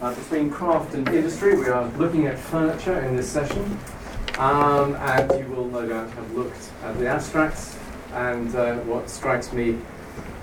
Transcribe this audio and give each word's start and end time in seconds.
uh, 0.00 0.14
between 0.14 0.50
craft 0.50 0.94
and 0.94 1.08
industry. 1.08 1.56
We 1.56 1.68
are 1.68 1.86
looking 1.96 2.26
at 2.26 2.38
furniture 2.38 3.00
in 3.00 3.16
this 3.16 3.30
session, 3.30 3.78
um, 4.38 4.94
and 4.96 5.30
you 5.38 5.54
will 5.54 5.66
no 5.66 5.86
doubt 5.86 6.10
have 6.10 6.32
looked 6.32 6.70
at 6.84 6.98
the 6.98 7.08
abstracts. 7.08 7.76
And 8.12 8.54
uh, 8.54 8.76
what 8.80 9.10
strikes 9.10 9.52
me 9.52 9.78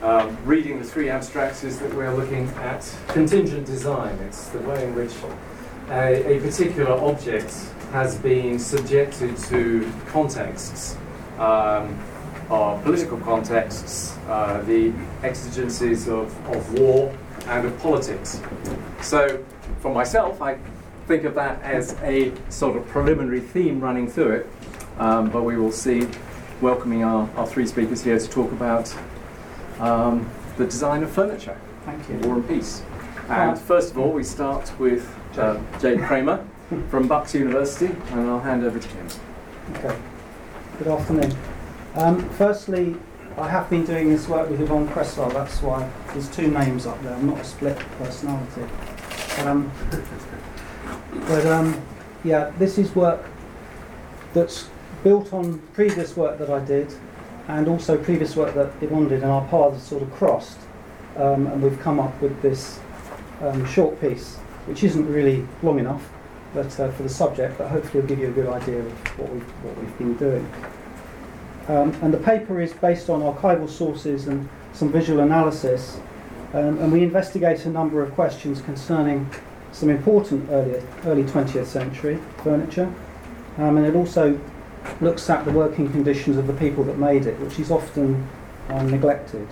um, 0.01 0.37
reading 0.45 0.79
the 0.79 0.85
three 0.85 1.09
abstracts 1.09 1.63
is 1.63 1.79
that 1.79 1.93
we're 1.93 2.13
looking 2.13 2.47
at 2.57 2.85
contingent 3.07 3.65
design. 3.65 4.15
It's 4.19 4.49
the 4.49 4.59
way 4.59 4.83
in 4.83 4.93
which 4.93 5.13
a, 5.89 6.37
a 6.37 6.39
particular 6.41 6.91
object 6.91 7.53
has 7.91 8.17
been 8.17 8.59
subjected 8.59 9.37
to 9.37 9.91
contexts. 10.07 10.97
Um, 11.39 11.99
are 12.47 12.79
political 12.83 13.17
contexts, 13.21 14.15
uh, 14.27 14.61
the 14.67 14.93
exigencies 15.23 16.07
of, 16.07 16.31
of 16.49 16.79
war 16.79 17.11
and 17.47 17.65
of 17.65 17.79
politics. 17.79 18.41
So, 19.01 19.43
for 19.79 19.93
myself, 19.93 20.41
I 20.41 20.57
think 21.07 21.23
of 21.23 21.35
that 21.35 21.61
as 21.61 21.93
a 22.01 22.33
sort 22.49 22.77
of 22.77 22.87
preliminary 22.87 23.41
theme 23.41 23.79
running 23.79 24.07
through 24.07 24.31
it, 24.31 24.49
um, 24.97 25.29
but 25.29 25.43
we 25.43 25.57
will 25.57 25.71
see, 25.71 26.07
welcoming 26.61 27.03
our, 27.03 27.29
our 27.35 27.45
three 27.45 27.67
speakers 27.67 28.03
here 28.03 28.17
to 28.17 28.29
talk 28.29 28.51
about 28.51 28.93
um, 29.79 30.29
the 30.57 30.65
design 30.65 31.03
of 31.03 31.11
furniture. 31.11 31.59
Thank 31.85 32.09
you. 32.09 32.15
War 32.27 32.35
and 32.35 32.47
Peace. 32.47 32.81
And 33.29 33.57
first 33.59 33.91
of 33.91 33.97
all, 33.97 34.11
we 34.11 34.23
start 34.23 34.71
with 34.79 35.13
uh, 35.37 35.59
Jade 35.79 35.99
Kramer 36.01 36.45
from 36.89 37.07
Bucks 37.07 37.33
University, 37.33 37.87
and 38.11 38.29
I'll 38.29 38.39
hand 38.39 38.63
over 38.63 38.79
to 38.79 38.87
him. 38.87 39.07
Okay. 39.73 39.97
Good 40.77 40.87
afternoon. 40.87 41.35
Um, 41.95 42.29
firstly, 42.31 42.95
I 43.37 43.49
have 43.49 43.69
been 43.69 43.85
doing 43.85 44.09
this 44.09 44.29
work 44.29 44.49
with 44.49 44.61
Yvonne 44.61 44.87
Cresswell, 44.87 45.29
that's 45.29 45.61
why 45.61 45.89
there's 46.13 46.29
two 46.29 46.47
names 46.47 46.85
up 46.85 47.01
there. 47.03 47.13
I'm 47.13 47.27
not 47.27 47.39
a 47.39 47.43
split 47.43 47.77
personality. 47.97 48.61
Um, 49.39 49.69
but 51.27 51.45
um, 51.45 51.81
yeah, 52.23 52.53
this 52.57 52.77
is 52.77 52.95
work 52.95 53.25
that's 54.33 54.69
built 55.03 55.33
on 55.33 55.59
previous 55.73 56.15
work 56.15 56.39
that 56.39 56.49
I 56.49 56.63
did 56.63 56.93
and 57.49 57.67
also 57.67 57.97
previous 57.97 58.37
work 58.37 58.55
that 58.55 58.71
Yvonne 58.81 59.09
did, 59.09 59.21
and 59.21 59.31
our 59.31 59.45
paths 59.49 59.83
sort 59.83 60.01
of 60.01 60.11
crossed. 60.13 60.57
Um, 61.17 61.47
and 61.47 61.61
we've 61.61 61.79
come 61.81 61.99
up 61.99 62.19
with 62.21 62.41
this 62.41 62.79
um, 63.41 63.65
short 63.65 63.99
piece, 63.99 64.35
which 64.65 64.81
isn't 64.83 65.07
really 65.11 65.45
long 65.61 65.79
enough 65.79 66.09
but, 66.53 66.79
uh, 66.79 66.89
for 66.91 67.03
the 67.03 67.09
subject, 67.09 67.57
but 67.57 67.67
hopefully 67.67 67.99
it'll 67.99 68.07
give 68.07 68.19
you 68.19 68.29
a 68.29 68.31
good 68.31 68.47
idea 68.47 68.79
of 68.79 69.19
what 69.19 69.29
we've, 69.29 69.43
what 69.43 69.77
we've 69.77 69.97
been 69.97 70.15
doing. 70.15 70.49
Um, 71.67 71.93
and 72.01 72.13
the 72.13 72.19
paper 72.19 72.61
is 72.61 72.73
based 72.73 73.09
on 73.09 73.21
archival 73.21 73.69
sources 73.69 74.27
and 74.27 74.47
some 74.73 74.91
visual 74.91 75.21
analysis. 75.21 75.99
Um, 76.53 76.77
and 76.79 76.91
we 76.91 77.03
investigate 77.03 77.65
a 77.65 77.69
number 77.69 78.03
of 78.03 78.13
questions 78.13 78.61
concerning 78.61 79.29
some 79.71 79.89
important 79.89 80.49
early, 80.51 80.81
early 81.05 81.23
20th 81.23 81.65
century 81.65 82.19
furniture. 82.43 82.93
Um, 83.57 83.77
and 83.77 83.85
it 83.85 83.95
also 83.95 84.39
looks 85.01 85.29
at 85.29 85.43
the 85.45 85.51
working 85.51 85.91
conditions 85.91 86.37
of 86.37 86.47
the 86.47 86.53
people 86.53 86.83
that 86.83 86.97
made 86.97 87.25
it, 87.25 87.39
which 87.39 87.59
is 87.59 87.71
often 87.71 88.27
um, 88.69 88.89
neglected. 88.89 89.47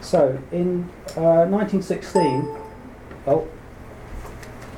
So 0.00 0.38
in 0.52 0.88
uh, 1.16 1.46
1916, 1.46 2.22
oh, 3.26 3.48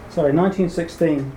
sorry, 0.08 0.32
1916, 0.32 1.36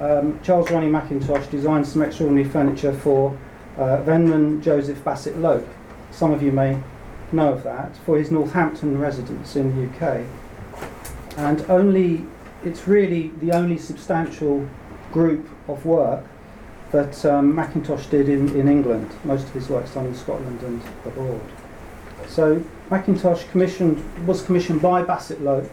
um, 0.00 0.40
Charles 0.42 0.70
Rennie 0.70 0.90
Mackintosh 0.90 1.48
designed 1.50 1.86
some 1.86 2.02
extraordinary 2.02 2.48
furniture 2.48 2.92
for 2.92 3.38
uh, 3.76 4.02
Wenman 4.04 4.62
Joseph 4.62 5.02
Bassett 5.04 5.36
Lowke. 5.36 5.68
Some 6.10 6.32
of 6.32 6.42
you 6.42 6.52
may 6.52 6.80
know 7.32 7.52
of 7.52 7.62
that, 7.62 7.96
for 7.98 8.18
his 8.18 8.30
Northampton 8.30 8.98
residence 8.98 9.56
in 9.56 9.74
the 9.76 9.88
UK. 9.88 10.26
And 11.36 11.64
only, 11.70 12.26
it's 12.64 12.88
really 12.88 13.28
the 13.40 13.52
only 13.52 13.78
substantial 13.78 14.68
group 15.12 15.48
of 15.68 15.84
work 15.86 16.24
that 16.90 17.24
um, 17.24 17.54
Mackintosh 17.54 18.10
did 18.10 18.28
in, 18.28 18.48
in 18.56 18.68
England. 18.68 19.10
Most 19.24 19.46
of 19.46 19.52
his 19.52 19.68
work's 19.68 19.94
done 19.94 20.06
in 20.06 20.14
Scotland 20.14 20.60
and 20.62 20.82
abroad. 21.04 21.40
So 22.26 22.64
Mackintosh 22.90 23.48
commissioned, 23.50 24.02
was 24.26 24.42
commissioned 24.42 24.82
by 24.82 25.02
Bassett 25.02 25.40
Lowke 25.40 25.70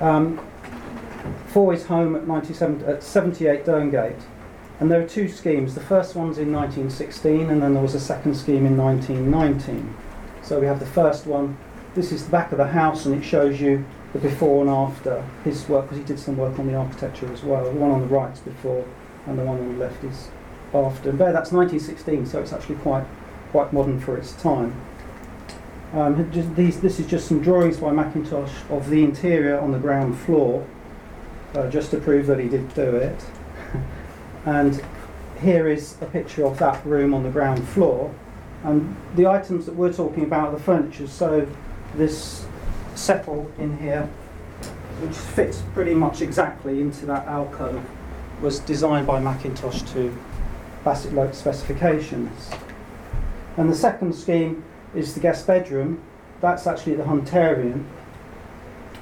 um, 0.00 0.40
for 1.48 1.72
his 1.72 1.86
home 1.86 2.16
at, 2.16 2.62
at 2.88 3.02
78 3.02 3.64
Derngate 3.64 4.20
and 4.82 4.90
there 4.90 5.00
are 5.00 5.06
two 5.06 5.28
schemes. 5.28 5.76
The 5.76 5.80
first 5.80 6.16
one's 6.16 6.38
in 6.38 6.52
1916, 6.52 7.48
and 7.48 7.62
then 7.62 7.72
there 7.72 7.82
was 7.82 7.94
a 7.94 8.00
second 8.00 8.34
scheme 8.34 8.66
in 8.66 8.76
1919. 8.76 9.94
So 10.42 10.58
we 10.58 10.66
have 10.66 10.80
the 10.80 10.86
first 10.86 11.24
one. 11.24 11.56
This 11.94 12.10
is 12.10 12.24
the 12.24 12.32
back 12.32 12.50
of 12.50 12.58
the 12.58 12.66
house, 12.66 13.06
and 13.06 13.14
it 13.14 13.24
shows 13.24 13.60
you 13.60 13.84
the 14.12 14.18
before 14.18 14.60
and 14.62 14.68
after 14.68 15.24
his 15.44 15.68
work, 15.68 15.84
because 15.84 15.98
he 15.98 16.04
did 16.04 16.18
some 16.18 16.36
work 16.36 16.58
on 16.58 16.66
the 16.66 16.74
architecture 16.74 17.32
as 17.32 17.44
well. 17.44 17.62
The 17.62 17.70
one 17.70 17.92
on 17.92 18.00
the 18.00 18.08
right 18.08 18.32
is 18.32 18.40
before, 18.40 18.84
and 19.26 19.38
the 19.38 19.44
one 19.44 19.60
on 19.60 19.78
the 19.78 19.84
left 19.84 20.02
is 20.02 20.30
after. 20.74 21.10
And 21.10 21.18
there, 21.20 21.32
that's 21.32 21.52
1916, 21.52 22.26
so 22.26 22.40
it's 22.40 22.52
actually 22.52 22.74
quite 22.76 23.04
quite 23.52 23.72
modern 23.72 24.00
for 24.00 24.16
its 24.16 24.32
time. 24.32 24.74
Um, 25.92 26.28
these, 26.56 26.80
this 26.80 26.98
is 26.98 27.06
just 27.06 27.28
some 27.28 27.40
drawings 27.40 27.76
by 27.76 27.92
Mackintosh 27.92 28.68
of 28.68 28.90
the 28.90 29.04
interior 29.04 29.60
on 29.60 29.70
the 29.70 29.78
ground 29.78 30.18
floor, 30.18 30.66
uh, 31.54 31.70
just 31.70 31.92
to 31.92 31.98
prove 31.98 32.26
that 32.26 32.40
he 32.40 32.48
did 32.48 32.74
do 32.74 32.96
it. 32.96 33.24
And 34.44 34.82
here 35.40 35.68
is 35.68 35.96
a 36.00 36.06
picture 36.06 36.44
of 36.46 36.58
that 36.58 36.84
room 36.84 37.14
on 37.14 37.22
the 37.22 37.30
ground 37.30 37.66
floor. 37.68 38.14
And 38.64 38.96
the 39.16 39.26
items 39.26 39.66
that 39.66 39.74
we're 39.74 39.92
talking 39.92 40.24
about 40.24 40.48
are 40.48 40.52
the 40.56 40.62
furniture. 40.62 41.06
So 41.06 41.48
this 41.94 42.46
settle 42.94 43.50
in 43.58 43.78
here, 43.78 44.08
which 45.00 45.16
fits 45.16 45.62
pretty 45.74 45.94
much 45.94 46.22
exactly 46.22 46.80
into 46.80 47.06
that 47.06 47.26
alcove, 47.26 47.84
was 48.40 48.60
designed 48.60 49.06
by 49.06 49.20
Mackintosh 49.20 49.92
to 49.92 50.16
Bassett 50.84 51.12
Lowke 51.12 51.34
specifications. 51.34 52.50
And 53.56 53.70
the 53.70 53.76
second 53.76 54.14
scheme 54.14 54.64
is 54.94 55.14
the 55.14 55.20
guest 55.20 55.46
bedroom. 55.46 56.02
That's 56.40 56.66
actually 56.66 56.96
the 56.96 57.04
Hunterian 57.04 57.84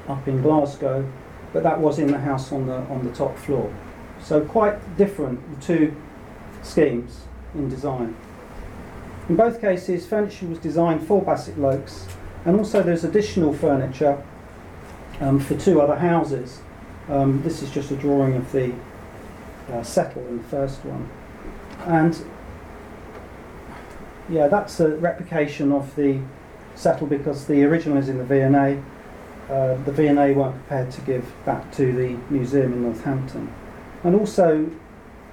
up 0.09 0.27
in 0.27 0.43
Glasgow, 0.43 1.11
but 1.53 1.62
that 1.62 1.81
was 1.81 1.99
in 1.99 2.09
the 2.09 2.19
house 2.19 2.53
on 2.53 2.67
the 2.67 2.77
on 2.89 3.05
the 3.05 3.12
top 3.12 3.37
floor. 3.39 3.73
So 4.22 4.44
quite 4.44 4.97
different, 4.97 5.41
the 5.58 5.66
two 5.66 5.97
schemes 6.62 7.20
in 7.54 7.69
design. 7.69 8.16
In 9.28 9.36
both 9.36 9.60
cases, 9.60 10.06
furniture 10.06 10.47
was 10.47 10.58
designed 10.58 11.06
for 11.06 11.22
Bassett 11.22 11.58
Lowkes, 11.58 12.06
and 12.44 12.56
also 12.56 12.82
there's 12.82 13.04
additional 13.04 13.53
furniture 13.53 14.22
um, 15.20 15.38
for 15.38 15.56
two 15.56 15.81
other 15.81 15.97
houses. 15.97 16.60
Um, 17.08 17.42
this 17.42 17.62
is 17.62 17.70
just 17.70 17.91
a 17.91 17.97
drawing 17.97 18.34
of 18.36 18.50
the 18.53 18.72
uh, 19.70 19.82
settle 19.82 20.26
in 20.26 20.38
the 20.38 20.44
first 20.44 20.84
one. 20.84 21.08
And 21.87 22.20
yeah, 24.28 24.48
that's 24.48 24.81
a 24.81 24.97
replication 24.97 25.72
of 25.72 25.94
the 25.97 26.20
settle 26.75 27.06
because 27.06 27.47
the 27.47 27.64
original 27.64 27.98
is 27.98 28.08
in 28.08 28.19
the 28.19 28.25
V&A. 28.25 28.82
Uh, 29.52 29.75
the 29.84 29.92
V&A 29.92 30.32
weren't 30.32 30.54
prepared 30.54 30.91
to 30.92 31.00
give 31.02 31.32
that 31.44 31.72
to 31.72 31.92
the 31.92 32.16
museum 32.32 32.72
in 32.72 32.82
Northampton. 32.82 33.52
And 34.03 34.15
also, 34.15 34.71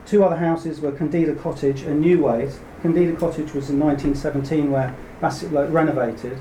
two 0.05 0.23
other 0.23 0.35
houses 0.35 0.81
were 0.81 0.91
Candida 0.91 1.35
Cottage 1.35 1.81
and 1.81 2.01
New 2.01 2.23
Ways. 2.23 2.59
Candida 2.81 3.13
Cottage 3.13 3.53
was 3.53 3.69
in 3.69 3.79
1917 3.79 4.71
where 4.71 4.95
Bassett 5.21 5.51
Lowke 5.51 5.71
renovated 5.71 6.37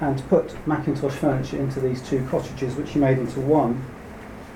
and 0.00 0.26
put 0.28 0.48
Mackintosh 0.66 1.12
furniture 1.12 1.58
into 1.58 1.80
these 1.80 2.00
two 2.02 2.26
cottages, 2.28 2.74
which 2.76 2.90
he 2.90 2.98
made 2.98 3.18
into 3.18 3.40
one. 3.40 3.84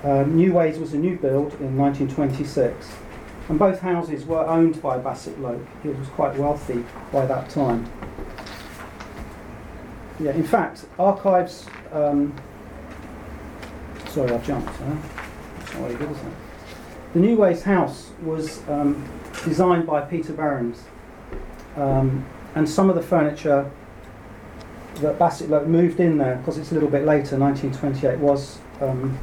Um, 0.03 0.35
new 0.35 0.53
Ways 0.53 0.77
was 0.77 0.93
a 0.93 0.97
new 0.97 1.17
build 1.17 1.53
in 1.55 1.77
1926, 1.77 2.91
and 3.49 3.57
both 3.59 3.79
houses 3.79 4.25
were 4.25 4.45
owned 4.45 4.81
by 4.81 4.97
Bassett 4.97 5.39
Lowke. 5.39 5.65
He 5.83 5.89
was 5.89 6.07
quite 6.09 6.35
wealthy 6.35 6.83
by 7.11 7.25
that 7.25 7.49
time. 7.49 7.89
Yeah, 10.19 10.31
in 10.31 10.43
fact, 10.43 10.85
archives. 10.97 11.65
Um, 11.91 12.33
sorry, 14.09 14.31
I've 14.31 14.45
jumped. 14.45 14.69
Huh? 14.69 14.85
Not 14.85 15.73
very 15.73 15.95
good, 15.95 16.11
is 16.11 16.17
it? 16.17 16.44
The 17.15 17.21
New 17.21 17.37
Ways 17.37 17.63
house 17.63 18.11
was 18.23 18.61
um, 18.67 19.01
designed 19.45 19.87
by 19.87 20.01
Peter 20.01 20.33
Behrens, 20.33 20.83
um, 21.77 22.25
and 22.55 22.69
some 22.69 22.89
of 22.89 22.97
the 22.97 23.01
furniture 23.01 23.71
that 24.95 25.17
Bassett 25.17 25.49
moved 25.65 26.01
in 26.01 26.17
there, 26.17 26.35
because 26.35 26.57
it's 26.57 26.71
a 26.71 26.73
little 26.73 26.89
bit 26.89 27.05
later, 27.05 27.37
1928, 27.37 28.19
was 28.19 28.57
um, 28.81 29.17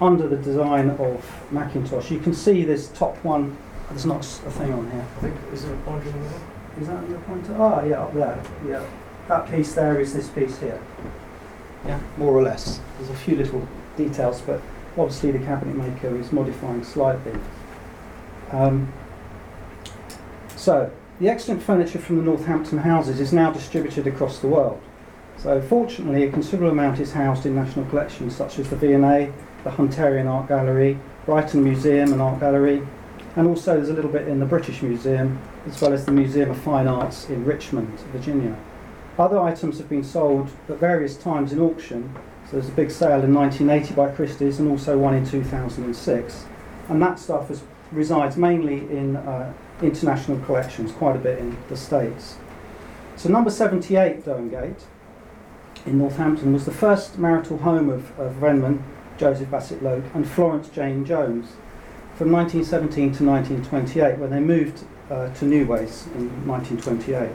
under 0.00 0.26
the 0.26 0.36
design 0.38 0.90
of 0.90 1.24
Mackintosh. 1.52 2.10
You 2.10 2.18
can 2.18 2.34
see 2.34 2.64
this 2.64 2.88
top 2.88 3.16
one. 3.18 3.56
There's 3.90 4.04
not 4.04 4.26
a 4.44 4.50
thing 4.50 4.72
on 4.72 4.90
here. 4.90 5.06
I 5.18 5.20
think 5.20 5.36
is 5.52 5.64
there 5.64 5.74
a 5.74 5.78
pointer 5.82 6.10
there? 6.10 6.40
Is 6.80 6.88
that 6.88 7.08
your 7.08 7.20
pointer? 7.20 7.54
Ah, 7.60 7.84
yeah, 7.84 8.02
up 8.02 8.12
there. 8.12 8.42
Yeah, 8.66 8.84
that 9.28 9.48
piece 9.48 9.72
there 9.74 10.00
is 10.00 10.14
this 10.14 10.28
piece 10.30 10.58
here. 10.58 10.82
Yeah, 11.86 12.00
more 12.16 12.32
or 12.32 12.42
less. 12.42 12.80
There's 12.98 13.10
a 13.10 13.14
few 13.14 13.36
little 13.36 13.68
details, 13.96 14.40
but 14.40 14.60
obviously 14.96 15.30
the 15.32 15.38
cabinet 15.40 15.76
maker 15.76 16.16
is 16.18 16.32
modifying 16.32 16.84
slightly. 16.84 17.38
Um, 18.50 18.92
so, 20.56 20.90
the 21.18 21.28
excellent 21.28 21.62
furniture 21.62 21.98
from 21.98 22.16
the 22.16 22.22
Northampton 22.22 22.78
houses 22.78 23.20
is 23.20 23.32
now 23.32 23.50
distributed 23.50 24.06
across 24.06 24.38
the 24.40 24.48
world. 24.48 24.80
So 25.36 25.60
fortunately, 25.60 26.24
a 26.24 26.30
considerable 26.30 26.70
amount 26.70 27.00
is 27.00 27.12
housed 27.12 27.46
in 27.46 27.54
national 27.54 27.84
collections 27.86 28.36
such 28.36 28.58
as 28.58 28.68
the 28.70 28.76
V&A, 28.76 29.32
the 29.64 29.70
Hunterian 29.70 30.28
Art 30.28 30.48
Gallery, 30.48 30.98
Brighton 31.26 31.64
Museum 31.64 32.12
and 32.12 32.20
Art 32.20 32.40
Gallery, 32.40 32.86
and 33.36 33.46
also 33.46 33.74
there's 33.74 33.88
a 33.88 33.94
little 33.94 34.10
bit 34.10 34.28
in 34.28 34.40
the 34.40 34.46
British 34.46 34.82
Museum, 34.82 35.40
as 35.66 35.80
well 35.80 35.92
as 35.92 36.04
the 36.04 36.12
Museum 36.12 36.50
of 36.50 36.58
Fine 36.58 36.86
Arts 36.86 37.28
in 37.28 37.44
Richmond, 37.44 37.98
Virginia. 38.12 38.56
Other 39.18 39.38
items 39.38 39.78
have 39.78 39.88
been 39.88 40.04
sold 40.04 40.50
at 40.68 40.76
various 40.76 41.16
times 41.16 41.52
in 41.52 41.60
auction. 41.60 42.14
So 42.52 42.58
there's 42.58 42.68
a 42.68 42.76
big 42.76 42.90
sale 42.90 43.22
in 43.22 43.32
1980 43.32 43.94
by 43.94 44.10
Christie's 44.10 44.58
and 44.58 44.70
also 44.70 44.98
one 44.98 45.14
in 45.14 45.24
2006. 45.24 46.44
And 46.90 47.00
that 47.00 47.18
stuff 47.18 47.50
is, 47.50 47.62
resides 47.90 48.36
mainly 48.36 48.80
in 48.94 49.16
uh, 49.16 49.54
international 49.80 50.38
collections, 50.40 50.92
quite 50.92 51.16
a 51.16 51.18
bit 51.18 51.38
in 51.38 51.56
the 51.70 51.78
States. 51.78 52.36
So 53.16 53.30
number 53.30 53.48
78, 53.48 54.26
Derngate, 54.26 54.82
in 55.86 55.96
Northampton, 55.96 56.52
was 56.52 56.66
the 56.66 56.72
first 56.72 57.16
marital 57.16 57.56
home 57.56 57.88
of, 57.88 58.20
of 58.20 58.42
Wenman, 58.42 58.82
Joseph 59.16 59.50
Bassett 59.50 59.82
Lowke, 59.82 60.14
and 60.14 60.28
Florence 60.28 60.68
Jane 60.68 61.06
Jones 61.06 61.52
from 62.16 62.30
1917 62.32 63.14
to 63.14 63.24
1928 63.24 64.18
when 64.18 64.28
they 64.28 64.40
moved 64.40 64.84
uh, 65.08 65.32
to 65.32 65.46
Newways 65.46 66.06
in 66.16 66.46
1928. 66.46 67.30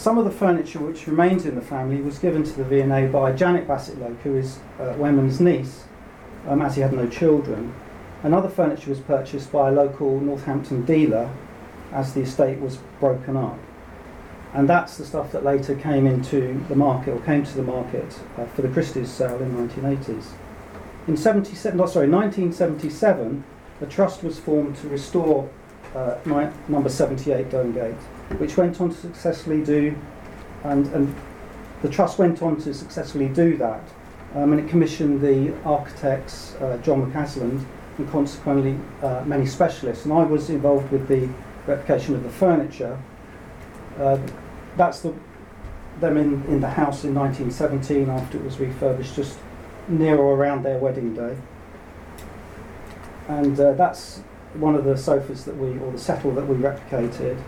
Some 0.00 0.16
of 0.16 0.24
the 0.24 0.30
furniture 0.30 0.78
which 0.78 1.06
remains 1.06 1.44
in 1.44 1.56
the 1.56 1.60
family 1.60 2.00
was 2.00 2.18
given 2.18 2.42
to 2.42 2.52
the 2.52 2.64
V&A 2.64 3.08
by 3.08 3.32
Janet 3.32 3.68
Bassett 3.68 4.00
Lowke, 4.00 4.18
who 4.22 4.34
is 4.34 4.58
uh, 4.78 4.94
niece, 4.96 5.84
um, 6.48 6.62
as 6.62 6.74
he 6.74 6.80
had 6.80 6.94
no 6.94 7.06
children. 7.06 7.74
And 8.22 8.34
other 8.34 8.48
furniture 8.48 8.88
was 8.88 9.00
purchased 9.00 9.52
by 9.52 9.68
a 9.68 9.72
local 9.72 10.18
Northampton 10.18 10.86
dealer 10.86 11.30
as 11.92 12.14
the 12.14 12.22
estate 12.22 12.60
was 12.60 12.78
broken 12.98 13.36
up. 13.36 13.58
And 14.54 14.66
that's 14.66 14.96
the 14.96 15.04
stuff 15.04 15.32
that 15.32 15.44
later 15.44 15.74
came 15.74 16.06
into 16.06 16.64
the 16.70 16.76
market, 16.76 17.10
or 17.10 17.20
came 17.20 17.44
to 17.44 17.54
the 17.54 17.62
market 17.62 18.18
uh, 18.38 18.46
for 18.46 18.62
the 18.62 18.68
Christie's 18.68 19.10
sale 19.10 19.38
in 19.42 19.54
the 19.54 19.62
1980s. 19.64 20.28
In 21.08 21.18
77, 21.18 21.78
oh, 21.78 21.84
sorry, 21.84 22.08
1977, 22.08 23.44
a 23.82 23.86
trust 23.86 24.22
was 24.22 24.40
formed 24.40 24.76
to 24.76 24.88
restore 24.88 25.50
uh, 25.94 26.16
my, 26.24 26.50
number 26.68 26.88
78 26.88 27.50
Derngate 27.50 27.96
which 28.38 28.56
went 28.56 28.80
on 28.80 28.90
to 28.90 28.96
successfully 28.96 29.62
do, 29.62 29.96
and, 30.64 30.86
and 30.88 31.14
the 31.82 31.88
trust 31.88 32.18
went 32.18 32.42
on 32.42 32.56
to 32.60 32.74
successfully 32.74 33.28
do 33.28 33.56
that. 33.56 33.82
Um, 34.34 34.52
and 34.52 34.60
it 34.60 34.68
commissioned 34.68 35.20
the 35.20 35.52
architects 35.64 36.54
uh, 36.56 36.78
John 36.82 37.10
McAslan 37.10 37.64
and 37.98 38.10
consequently 38.10 38.78
uh, 39.02 39.24
many 39.26 39.44
specialists. 39.44 40.04
And 40.04 40.14
I 40.14 40.22
was 40.22 40.50
involved 40.50 40.92
with 40.92 41.08
the 41.08 41.28
replication 41.66 42.14
of 42.14 42.22
the 42.22 42.30
furniture. 42.30 42.96
Uh, 43.98 44.18
that's 44.76 45.00
the, 45.00 45.12
them 45.98 46.16
in, 46.16 46.44
in 46.44 46.60
the 46.60 46.70
house 46.70 47.02
in 47.02 47.14
1917 47.14 48.08
after 48.08 48.38
it 48.38 48.44
was 48.44 48.60
refurbished, 48.60 49.16
just 49.16 49.38
near 49.88 50.16
or 50.16 50.36
around 50.36 50.62
their 50.62 50.78
wedding 50.78 51.12
day. 51.14 51.36
And 53.26 53.58
uh, 53.58 53.72
that's 53.72 54.22
one 54.54 54.74
of 54.74 54.84
the 54.84 54.96
sofas 54.96 55.44
that 55.44 55.56
we, 55.56 55.78
or 55.78 55.92
the 55.92 55.98
settle 55.98 56.32
that 56.32 56.46
we 56.46 56.56
replicated 56.56 57.40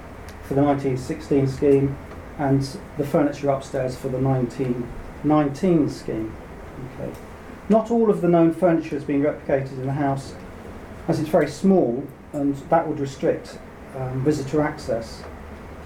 for 0.45 0.55
the 0.55 0.63
1916 0.63 1.49
scheme 1.49 1.97
and 2.39 2.79
the 2.99 3.07
furniture 3.07 3.51
upstairs 3.51 3.97
for 3.97 4.09
the 4.09 4.19
1919 4.19 5.89
scheme. 5.89 6.35
Okay. 6.95 7.13
Not 7.69 7.91
all 7.91 8.11
of 8.11 8.21
the 8.21 8.29
known 8.29 8.53
furniture 8.53 8.97
has 8.97 9.05
been 9.05 9.23
replicated 9.23 9.73
in 9.73 9.87
the 9.87 9.93
house 9.93 10.35
as 11.09 11.21
it's 11.21 11.29
very 11.29 11.49
small 11.49 12.07
and 12.33 12.55
that 12.71 12.87
would 12.87 13.01
restrict 13.01 13.59
um, 13.97 14.23
visitor 14.25 14.63
access. 14.63 15.23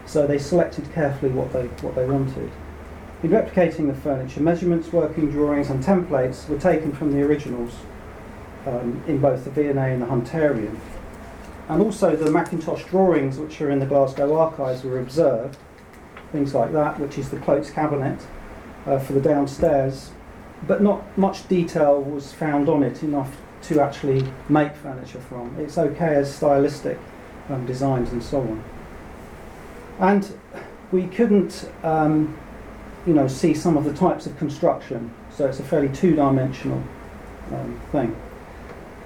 So 0.04 0.26
they 0.26 0.38
selected 0.38 0.92
carefully 0.92 1.32
what 1.32 1.52
they, 1.52 1.66
what 1.82 1.94
they 1.94 2.06
wanted. 2.06 2.50
In 3.22 3.30
replicating 3.30 3.88
the 3.88 3.94
furniture, 3.94 4.40
measurements, 4.40 4.92
working 4.92 5.30
drawings 5.30 5.70
and 5.70 5.82
templates 5.82 6.48
were 6.48 6.58
taken 6.58 6.92
from 6.92 7.12
the 7.12 7.22
originals 7.22 7.74
um, 8.66 9.02
in 9.06 9.18
both 9.18 9.44
the 9.44 9.50
V&A 9.50 9.72
and 9.72 10.02
the 10.02 10.06
Hunterian 10.06 10.78
and 11.68 11.82
also 11.82 12.14
the 12.14 12.30
Mackintosh 12.30 12.86
drawings 12.88 13.38
which 13.38 13.60
are 13.60 13.70
in 13.70 13.78
the 13.78 13.86
Glasgow 13.86 14.36
archives 14.36 14.84
were 14.84 15.00
observed, 15.00 15.56
things 16.32 16.54
like 16.54 16.72
that, 16.72 16.98
which 17.00 17.18
is 17.18 17.30
the 17.30 17.38
cloaks 17.38 17.70
cabinet 17.70 18.20
uh, 18.86 18.98
for 18.98 19.14
the 19.14 19.20
downstairs, 19.20 20.10
but 20.66 20.82
not 20.82 21.16
much 21.18 21.48
detail 21.48 22.00
was 22.00 22.32
found 22.32 22.68
on 22.68 22.82
it 22.82 23.02
enough 23.02 23.36
to 23.62 23.80
actually 23.80 24.24
make 24.48 24.74
furniture 24.76 25.20
from. 25.20 25.58
It's 25.58 25.76
okay 25.76 26.14
as 26.14 26.32
stylistic 26.32 26.98
um, 27.48 27.66
designs 27.66 28.12
and 28.12 28.22
so 28.22 28.40
on. 28.40 28.64
And 29.98 30.38
we 30.92 31.06
couldn't, 31.06 31.68
um, 31.82 32.36
you 33.06 33.12
know, 33.12 33.26
see 33.26 33.54
some 33.54 33.76
of 33.76 33.84
the 33.84 33.92
types 33.92 34.26
of 34.26 34.36
construction, 34.38 35.12
so 35.30 35.46
it's 35.46 35.58
a 35.58 35.64
fairly 35.64 35.88
two-dimensional 35.88 36.82
um, 37.52 37.80
thing. 37.90 38.16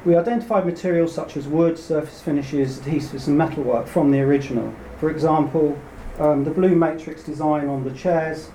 We 0.05 0.17
identified 0.17 0.65
materials 0.65 1.15
such 1.15 1.37
as 1.37 1.47
wood, 1.47 1.79
surface 1.79 2.23
finishes, 2.23 2.79
adhesives, 2.81 3.27
and 3.27 3.37
metalwork 3.37 3.87
from 3.87 4.11
the 4.11 4.21
original. 4.21 4.73
For 4.99 5.11
example, 5.11 5.79
um, 6.19 6.45
the 6.45 6.51
blue 6.51 6.75
matrix 6.75 7.23
design 7.23 7.69
on 7.69 7.85
the 7.85 7.93
chairs, 7.93 8.51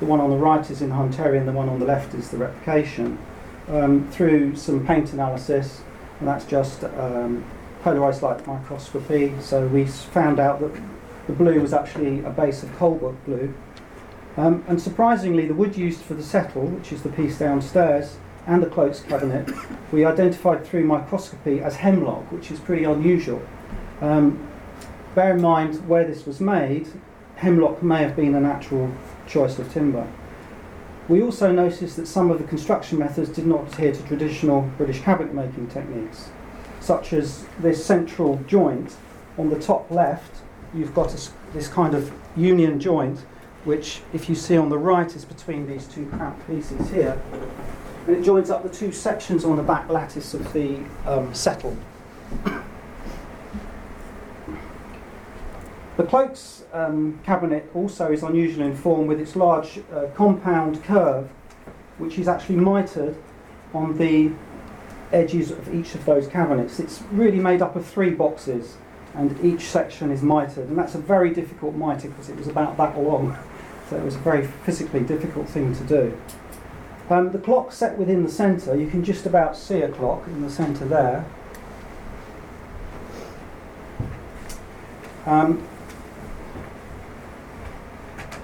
the 0.00 0.06
one 0.06 0.20
on 0.20 0.30
the 0.30 0.36
right 0.36 0.70
is 0.70 0.80
in 0.80 0.90
Hunterian, 0.90 1.44
the 1.44 1.52
one 1.52 1.68
on 1.68 1.78
the 1.78 1.84
left 1.84 2.14
is 2.14 2.30
the 2.30 2.38
replication. 2.38 3.18
Um, 3.68 4.08
through 4.12 4.54
some 4.54 4.86
paint 4.86 5.12
analysis, 5.12 5.82
and 6.20 6.28
that's 6.28 6.44
just 6.44 6.84
um, 6.84 7.44
polarized 7.82 8.22
light 8.22 8.46
microscopy. 8.46 9.34
So 9.40 9.66
we 9.66 9.86
found 9.86 10.38
out 10.38 10.60
that 10.60 10.80
the 11.26 11.32
blue 11.32 11.60
was 11.60 11.72
actually 11.72 12.22
a 12.24 12.30
base 12.30 12.62
of 12.62 12.70
Colebrook 12.78 13.16
blue. 13.24 13.52
Um, 14.36 14.64
and 14.68 14.80
surprisingly, 14.80 15.46
the 15.46 15.54
wood 15.54 15.76
used 15.76 16.00
for 16.02 16.14
the 16.14 16.22
settle, 16.22 16.66
which 16.66 16.92
is 16.92 17.02
the 17.02 17.08
piece 17.08 17.38
downstairs, 17.38 18.18
and 18.46 18.62
the 18.62 18.66
cloaks 18.66 19.00
cabinet, 19.00 19.50
we 19.92 20.04
identified 20.04 20.64
through 20.64 20.84
microscopy 20.84 21.60
as 21.60 21.76
hemlock, 21.76 22.30
which 22.30 22.50
is 22.50 22.60
pretty 22.60 22.84
unusual. 22.84 23.42
Um, 24.00 24.48
bear 25.14 25.34
in 25.34 25.42
mind 25.42 25.86
where 25.88 26.04
this 26.04 26.26
was 26.26 26.40
made, 26.40 26.88
hemlock 27.36 27.82
may 27.82 28.02
have 28.02 28.14
been 28.14 28.34
a 28.34 28.40
natural 28.40 28.92
choice 29.26 29.58
of 29.58 29.72
timber. 29.72 30.06
We 31.08 31.22
also 31.22 31.52
noticed 31.52 31.96
that 31.96 32.06
some 32.06 32.30
of 32.30 32.38
the 32.38 32.44
construction 32.44 32.98
methods 32.98 33.30
did 33.30 33.46
not 33.46 33.72
adhere 33.72 33.92
to 33.92 34.02
traditional 34.04 34.62
British 34.76 35.00
cabinet 35.00 35.34
making 35.34 35.68
techniques, 35.68 36.30
such 36.80 37.12
as 37.12 37.46
this 37.58 37.84
central 37.84 38.40
joint 38.46 38.96
on 39.38 39.50
the 39.50 39.58
top 39.58 39.90
left. 39.90 40.42
You've 40.74 40.94
got 40.94 41.14
a, 41.14 41.30
this 41.52 41.68
kind 41.68 41.94
of 41.94 42.12
union 42.36 42.80
joint, 42.80 43.20
which, 43.64 44.02
if 44.12 44.28
you 44.28 44.34
see 44.34 44.56
on 44.56 44.68
the 44.68 44.78
right, 44.78 45.14
is 45.14 45.24
between 45.24 45.66
these 45.66 45.86
two 45.86 46.06
cramped 46.06 46.46
pieces 46.46 46.90
here 46.90 47.20
and 48.06 48.16
it 48.16 48.22
joins 48.22 48.50
up 48.50 48.62
the 48.62 48.68
two 48.68 48.92
sections 48.92 49.44
on 49.44 49.56
the 49.56 49.62
back 49.62 49.88
lattice 49.88 50.32
of 50.32 50.52
the 50.52 50.78
um, 51.06 51.34
settle. 51.34 51.76
The 55.96 56.04
cloaks 56.04 56.64
um, 56.72 57.18
cabinet 57.24 57.70
also 57.74 58.12
is 58.12 58.22
unusual 58.22 58.66
in 58.66 58.76
form 58.76 59.06
with 59.06 59.18
its 59.18 59.34
large 59.34 59.80
uh, 59.92 60.08
compound 60.14 60.84
curve, 60.84 61.28
which 61.98 62.18
is 62.18 62.28
actually 62.28 62.56
mitered 62.56 63.16
on 63.72 63.96
the 63.96 64.30
edges 65.10 65.50
of 65.50 65.74
each 65.74 65.94
of 65.94 66.04
those 66.04 66.28
cabinets. 66.28 66.78
It's 66.78 67.02
really 67.10 67.38
made 67.38 67.62
up 67.62 67.76
of 67.76 67.86
three 67.86 68.10
boxes, 68.10 68.76
and 69.14 69.42
each 69.44 69.62
section 69.62 70.10
is 70.10 70.22
mitered, 70.22 70.68
and 70.68 70.76
that's 70.76 70.94
a 70.94 70.98
very 70.98 71.32
difficult 71.32 71.74
mitre 71.74 72.08
because 72.08 72.28
it 72.28 72.36
was 72.36 72.46
about 72.46 72.76
that 72.76 73.00
long, 73.00 73.36
so 73.90 73.96
it 73.96 74.04
was 74.04 74.16
a 74.16 74.20
very 74.20 74.46
physically 74.46 75.00
difficult 75.00 75.48
thing 75.48 75.74
to 75.74 75.84
do. 75.84 76.18
Um, 77.08 77.30
the 77.30 77.38
clock 77.38 77.72
set 77.72 77.96
within 77.96 78.24
the 78.24 78.30
centre, 78.30 78.76
you 78.76 78.88
can 78.88 79.04
just 79.04 79.26
about 79.26 79.56
see 79.56 79.80
a 79.82 79.88
clock 79.88 80.26
in 80.26 80.42
the 80.42 80.50
centre 80.50 80.84
there. 80.84 81.24
Um, 85.24 85.66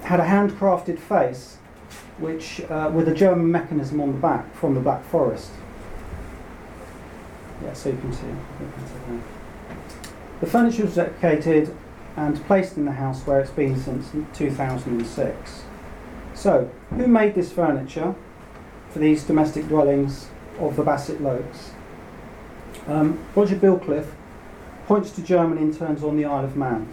had 0.04 0.20
a 0.20 0.24
handcrafted 0.24 0.98
face 0.98 1.56
which 2.18 2.60
uh, 2.70 2.90
with 2.92 3.08
a 3.08 3.14
German 3.14 3.50
mechanism 3.50 4.00
on 4.00 4.12
the 4.12 4.18
back 4.18 4.54
from 4.54 4.74
the 4.74 4.80
Black 4.80 5.04
Forest. 5.04 5.50
Yeah, 7.62 7.72
so 7.72 7.90
you 7.90 7.98
can 7.98 8.12
see. 8.12 8.26
The 10.40 10.46
furniture 10.46 10.84
was 10.84 10.94
dedicated 10.96 11.74
and 12.16 12.36
placed 12.46 12.76
in 12.76 12.84
the 12.84 12.92
house 12.92 13.22
where 13.26 13.40
it's 13.40 13.50
been 13.50 13.78
since 13.78 14.10
2006. 14.34 15.62
So, 16.34 16.70
who 16.90 17.06
made 17.06 17.34
this 17.34 17.52
furniture? 17.52 18.14
For 18.92 18.98
these 18.98 19.24
domestic 19.24 19.68
dwellings 19.68 20.28
of 20.58 20.76
the 20.76 20.82
Bassett 20.82 21.22
Lowkes. 21.22 21.70
Um, 22.86 23.18
Roger 23.34 23.56
Billcliffe 23.56 24.12
points 24.86 25.10
to 25.12 25.22
German 25.22 25.56
interns 25.56 26.04
on 26.04 26.16
the 26.16 26.26
Isle 26.26 26.44
of 26.44 26.56
Man, 26.56 26.92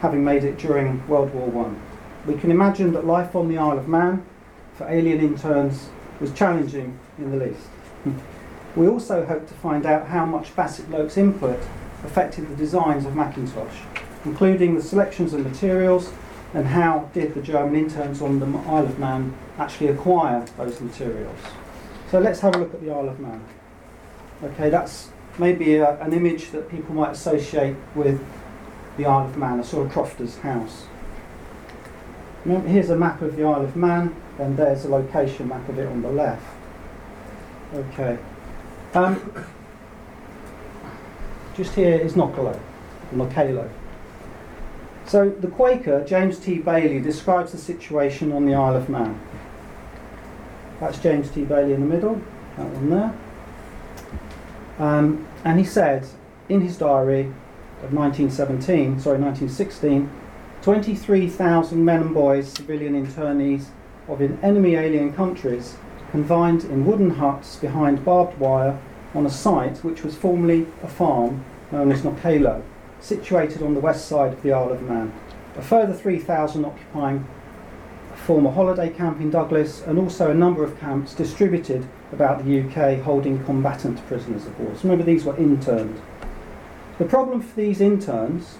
having 0.00 0.24
made 0.24 0.42
it 0.42 0.56
during 0.56 1.06
World 1.06 1.34
War 1.34 1.48
One. 1.48 1.80
We 2.24 2.38
can 2.40 2.50
imagine 2.50 2.92
that 2.92 3.06
life 3.06 3.36
on 3.36 3.48
the 3.48 3.58
Isle 3.58 3.78
of 3.78 3.88
Man 3.88 4.24
for 4.74 4.88
alien 4.88 5.20
interns 5.20 5.90
was 6.20 6.32
challenging 6.32 6.98
in 7.18 7.30
the 7.30 7.44
least. 7.44 7.68
we 8.76 8.88
also 8.88 9.26
hope 9.26 9.46
to 9.48 9.54
find 9.54 9.84
out 9.84 10.08
how 10.08 10.24
much 10.24 10.56
Bassett 10.56 10.90
Lowke's 10.90 11.18
input 11.18 11.60
affected 12.04 12.48
the 12.48 12.56
designs 12.56 13.04
of 13.04 13.12
Mackintosh, 13.12 13.84
including 14.24 14.74
the 14.74 14.82
selections 14.82 15.34
of 15.34 15.44
materials 15.44 16.10
and 16.56 16.68
how 16.68 17.10
did 17.12 17.34
the 17.34 17.42
German 17.42 17.76
interns 17.76 18.22
on 18.22 18.40
the 18.40 18.46
Isle 18.46 18.86
of 18.86 18.98
Man 18.98 19.36
actually 19.58 19.88
acquire 19.88 20.42
those 20.56 20.80
materials. 20.80 21.38
So 22.10 22.18
let's 22.18 22.40
have 22.40 22.56
a 22.56 22.58
look 22.58 22.72
at 22.72 22.80
the 22.80 22.90
Isle 22.90 23.10
of 23.10 23.20
Man. 23.20 23.44
Okay, 24.42 24.70
that's 24.70 25.10
maybe 25.38 25.76
a, 25.76 26.00
an 26.00 26.14
image 26.14 26.52
that 26.52 26.70
people 26.70 26.94
might 26.94 27.10
associate 27.10 27.76
with 27.94 28.24
the 28.96 29.04
Isle 29.04 29.26
of 29.26 29.36
Man, 29.36 29.60
a 29.60 29.64
sort 29.64 29.86
of 29.86 29.92
crofter's 29.92 30.38
house. 30.38 30.86
Here's 32.46 32.88
a 32.88 32.96
map 32.96 33.20
of 33.20 33.36
the 33.36 33.44
Isle 33.44 33.60
of 33.60 33.76
Man, 33.76 34.16
and 34.38 34.56
there's 34.56 34.86
a 34.86 34.88
location 34.88 35.48
map 35.48 35.68
of 35.68 35.78
it 35.78 35.86
on 35.86 36.00
the 36.00 36.10
left. 36.10 36.46
Okay. 37.74 38.18
Um, 38.94 39.30
just 41.54 41.74
here 41.74 41.98
is 41.98 42.14
Knockaloe, 42.14 42.58
Knockaloe. 43.12 43.70
So 45.06 45.30
the 45.30 45.46
Quaker, 45.46 46.04
James 46.04 46.36
T. 46.38 46.58
Bailey, 46.58 47.00
describes 47.00 47.52
the 47.52 47.58
situation 47.58 48.32
on 48.32 48.44
the 48.44 48.54
Isle 48.54 48.74
of 48.74 48.88
Man. 48.88 49.20
That's 50.80 50.98
James 50.98 51.30
T. 51.30 51.44
Bailey 51.44 51.74
in 51.74 51.80
the 51.80 51.86
middle, 51.86 52.20
that 52.56 52.66
one 52.66 52.90
there. 52.90 53.14
Um, 54.78 55.28
and 55.44 55.60
he 55.60 55.64
said 55.64 56.06
in 56.48 56.60
his 56.60 56.76
diary 56.76 57.32
of 57.82 57.92
1917, 57.92 58.98
sorry, 58.98 59.18
1916, 59.18 60.10
23,000 60.62 61.84
men 61.84 62.00
and 62.00 62.12
boys, 62.12 62.52
civilian 62.52 63.06
internees 63.06 63.66
of 64.08 64.20
enemy 64.20 64.74
alien 64.74 65.12
countries, 65.12 65.76
confined 66.10 66.64
in 66.64 66.84
wooden 66.84 67.10
huts 67.10 67.56
behind 67.56 68.04
barbed 68.04 68.36
wire 68.40 68.76
on 69.14 69.24
a 69.24 69.30
site 69.30 69.78
which 69.78 70.02
was 70.02 70.16
formerly 70.16 70.66
a 70.82 70.88
farm 70.88 71.44
known 71.70 71.92
as 71.92 72.02
Knockaloe, 72.02 72.62
situated 73.00 73.62
on 73.62 73.74
the 73.74 73.80
west 73.80 74.08
side 74.08 74.32
of 74.32 74.42
the 74.42 74.52
Isle 74.52 74.72
of 74.72 74.82
Man. 74.82 75.12
A 75.56 75.62
further 75.62 75.92
3,000 75.92 76.64
occupying 76.64 77.26
a 78.12 78.16
former 78.16 78.50
holiday 78.50 78.90
camp 78.90 79.20
in 79.20 79.30
Douglas, 79.30 79.82
and 79.82 79.98
also 79.98 80.30
a 80.30 80.34
number 80.34 80.64
of 80.64 80.78
camps 80.80 81.14
distributed 81.14 81.86
about 82.12 82.44
the 82.44 82.60
UK 82.60 83.00
holding 83.00 83.42
combatant 83.44 84.04
prisoners 84.06 84.46
of 84.46 84.58
war. 84.58 84.74
So 84.74 84.82
remember, 84.82 85.04
these 85.04 85.24
were 85.24 85.36
interned. 85.36 86.00
The 86.98 87.04
problem 87.04 87.42
for 87.42 87.56
these 87.56 87.80
interns, 87.80 88.56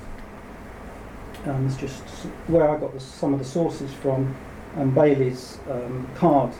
um, 1.47 1.67
is 1.67 1.77
just 1.77 2.03
where 2.49 2.69
I 2.69 2.79
got 2.79 2.93
the, 2.93 3.01
some 3.01 3.33
of 3.33 3.39
the 3.39 3.45
sources 3.45 3.93
from, 3.95 4.35
and 4.77 4.95
Bailey's 4.95 5.59
um, 5.71 6.09
cards 6.15 6.57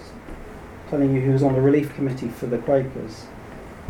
telling 0.89 1.15
you 1.15 1.21
he 1.21 1.29
was 1.29 1.43
on 1.43 1.55
the 1.55 1.61
relief 1.61 1.95
committee 1.95 2.29
for 2.29 2.47
the 2.47 2.59
Quakers. 2.59 3.27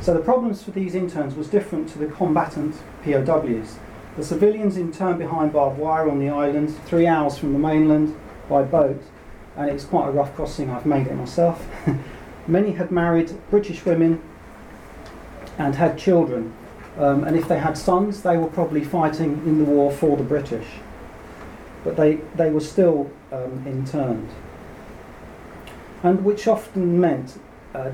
So 0.01 0.15
the 0.15 0.21
problems 0.21 0.63
for 0.63 0.71
these 0.71 0.95
interns 0.95 1.35
was 1.35 1.49
different 1.49 1.89
to 1.91 1.99
the 1.99 2.07
combatant 2.07 2.77
POWs. 3.03 3.79
The 4.17 4.25
civilians 4.25 4.77
interned 4.77 5.19
behind 5.19 5.53
barbed 5.53 5.79
wire 5.79 6.09
on 6.09 6.21
the 6.21 6.29
island, 6.29 6.75
three 6.87 7.07
hours 7.07 7.37
from 7.37 7.53
the 7.53 7.59
mainland 7.59 8.17
by 8.49 8.63
boat, 8.63 9.03
and 9.57 9.71
it's 9.71 9.85
quite 9.85 10.09
a 10.09 10.11
rough 10.11 10.35
crossing, 10.35 10.71
I've 10.71 10.87
made 10.87 11.07
it 11.07 11.15
myself. 11.15 11.67
Many 12.47 12.73
had 12.73 12.91
married 12.91 13.37
British 13.51 13.85
women 13.85 14.23
and 15.59 15.75
had 15.75 15.99
children, 15.99 16.53
um, 16.99 17.25
and 17.25 17.37
if 17.37 17.49
they 17.49 17.59
had 17.59 17.77
sons, 17.77 18.23
they 18.23 18.37
were 18.37 18.47
probably 18.49 18.85
fighting 18.85 19.33
in 19.45 19.59
the 19.59 19.65
war 19.65 19.91
for 19.91 20.17
the 20.17 20.23
British. 20.23 20.67
But 21.85 21.97
they, 21.97 22.17
they 22.37 22.51
were 22.51 22.61
still 22.61 23.11
um, 23.33 23.65
interned. 23.67 24.29
And 26.03 26.25
which 26.25 26.47
often 26.47 27.01
meant 27.01 27.39
uh, 27.75 27.91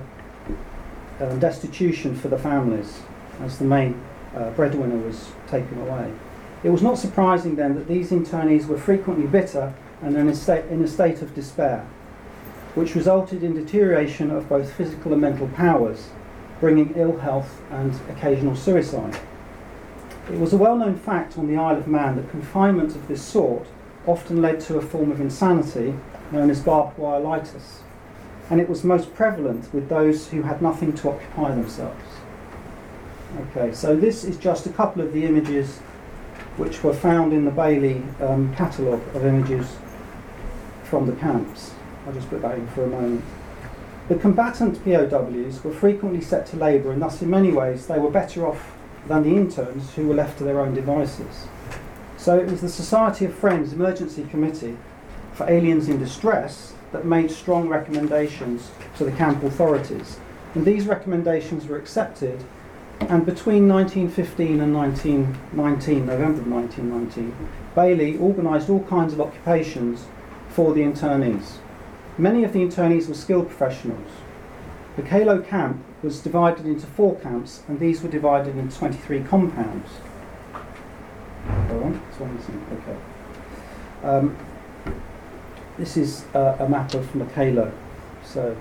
uh, 1.21 1.35
destitution 1.37 2.15
for 2.15 2.29
the 2.29 2.39
families 2.39 3.01
as 3.41 3.59
the 3.59 3.65
main 3.65 4.01
uh, 4.35 4.51
breadwinner 4.51 4.97
was 4.97 5.33
taken 5.49 5.79
away. 5.81 6.13
It 6.63 6.71
was 6.71 6.83
not 6.83 6.99
surprising 6.99 7.57
then 7.57 7.75
that 7.75 7.89
these 7.89 8.11
internees 8.11 8.67
were 8.67 8.79
frequently 8.79 9.27
bitter 9.27 9.75
and 10.01 10.17
in 10.17 10.29
a 10.29 10.35
state, 10.35 10.67
in 10.67 10.83
a 10.83 10.89
state 10.89 11.23
of 11.23 11.35
despair, 11.35 11.87
which 12.75 12.95
resulted 12.95 13.43
in 13.43 13.55
deterioration 13.55 14.31
of 14.31 14.49
both 14.49 14.73
physical 14.73 15.13
and 15.13 15.21
mental 15.21 15.49
powers, 15.49 16.11
bringing 16.61 16.95
ill 16.97 17.19
health 17.19 17.61
and 17.71 17.99
occasional 18.09 18.57
suicide. 18.57 19.19
It 20.31 20.39
was 20.39 20.53
a 20.53 20.57
well 20.57 20.77
known 20.77 20.97
fact 20.97 21.37
on 21.37 21.49
the 21.49 21.57
Isle 21.57 21.77
of 21.77 21.89
Man 21.89 22.17
that 22.17 22.31
confinement 22.31 22.95
of 22.95 23.09
this 23.09 23.23
sort 23.23 23.67
often 24.07 24.41
led 24.41 24.61
to 24.61 24.79
a 24.79 24.83
form 24.83 25.11
of 25.11 25.21
insanity 25.21 25.95
known 26.31 26.51
as 26.51 26.61
barbed 26.61 26.97
wirelitis 26.97 27.81
and 28.51 28.61
it 28.61 28.69
was 28.69 28.85
most 28.85 29.15
prevalent 29.15 29.73
with 29.73 29.89
those 29.89 30.29
who 30.29 30.43
had 30.43 30.61
nothing 30.61 30.93
to 30.95 31.11
occupy 31.11 31.51
themselves. 31.51 32.05
Okay, 33.51 33.73
so 33.73 33.97
this 33.97 34.25
is 34.25 34.37
just 34.37 34.67
a 34.67 34.71
couple 34.71 35.03
of 35.03 35.13
the 35.13 35.25
images 35.25 35.79
which 36.57 36.85
were 36.85 36.93
found 36.93 37.33
in 37.33 37.45
the 37.45 37.51
Bailey 37.51 38.03
um, 38.21 38.55
catalogue 38.55 39.03
of 39.15 39.25
images 39.25 39.77
from 40.85 41.07
the 41.07 41.17
camps. 41.17 41.73
I'll 42.07 42.13
just 42.13 42.29
put 42.29 42.43
that 42.43 42.59
in 42.59 42.67
for 42.69 42.85
a 42.85 42.89
moment. 42.89 43.25
The 44.09 44.17
combatant 44.17 44.85
POWs 44.85 45.65
were 45.65 45.73
frequently 45.73 46.21
set 46.21 46.45
to 46.47 46.57
labour, 46.57 46.93
and 46.93 47.01
thus, 47.01 47.23
in 47.23 47.31
many 47.31 47.53
ways, 47.53 47.87
they 47.87 47.99
were 47.99 48.11
better 48.11 48.47
off 48.47 48.77
than 49.07 49.23
the 49.23 49.35
interns 49.35 49.95
who 49.95 50.09
were 50.09 50.15
left 50.15 50.39
to 50.39 50.45
their 50.45 50.61
own 50.61 50.75
devices. 50.75 51.47
So, 52.19 52.39
it 52.39 52.51
was 52.51 52.61
the 52.61 52.69
Society 52.69 53.25
of 53.25 53.35
Friends 53.35 53.73
Emergency 53.73 54.25
Committee 54.25 54.77
for 55.33 55.49
Aliens 55.49 55.89
in 55.89 55.99
Distress 55.99 56.75
that 56.93 57.05
made 57.05 57.31
strong 57.31 57.69
recommendations 57.69 58.71
to 58.97 59.05
the 59.05 59.13
camp 59.13 59.43
authorities. 59.43 60.19
And 60.55 60.65
these 60.65 60.87
recommendations 60.87 61.67
were 61.67 61.79
accepted, 61.79 62.45
and 63.01 63.27
between 63.27 63.69
1915 63.69 64.61
and 64.61 64.75
1919, 64.75 66.07
November 66.07 66.43
1919, 66.43 67.35
Bailey 67.75 68.19
organised 68.19 68.69
all 68.69 68.85
kinds 68.85 69.13
of 69.13 69.21
occupations 69.21 70.07
for 70.49 70.75
the 70.75 70.83
internees. 70.83 71.57
Many 72.19 72.45
of 72.45 72.53
the 72.53 72.61
internees 72.61 73.09
were 73.09 73.15
skilled 73.15 73.49
professionals. 73.49 74.11
The 74.97 75.03
Kalo 75.03 75.41
camp 75.41 75.83
was 76.03 76.21
divided 76.21 76.67
into 76.67 76.87
four 76.87 77.19
camps, 77.21 77.63
and 77.67 77.81
these 77.81 78.03
were 78.03 78.11
divided 78.11 78.57
into 78.57 78.77
23 78.77 79.23
compounds. 79.25 79.89
Go 81.69 81.83
on, 81.83 82.03
okay. 82.21 82.97
Um, 84.05 84.37
this 85.83 85.97
is 85.97 86.25
uh, 86.33 86.57
a 86.61 86.69
map 86.69 86.95
of 86.95 87.05
Knockaloe, 87.13 87.73
so 88.25 88.57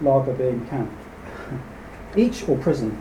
lager 0.00 0.32
being 0.32 0.66
camp. 0.66 0.90
Each, 2.16 2.48
or 2.48 2.58
prison, 2.58 3.00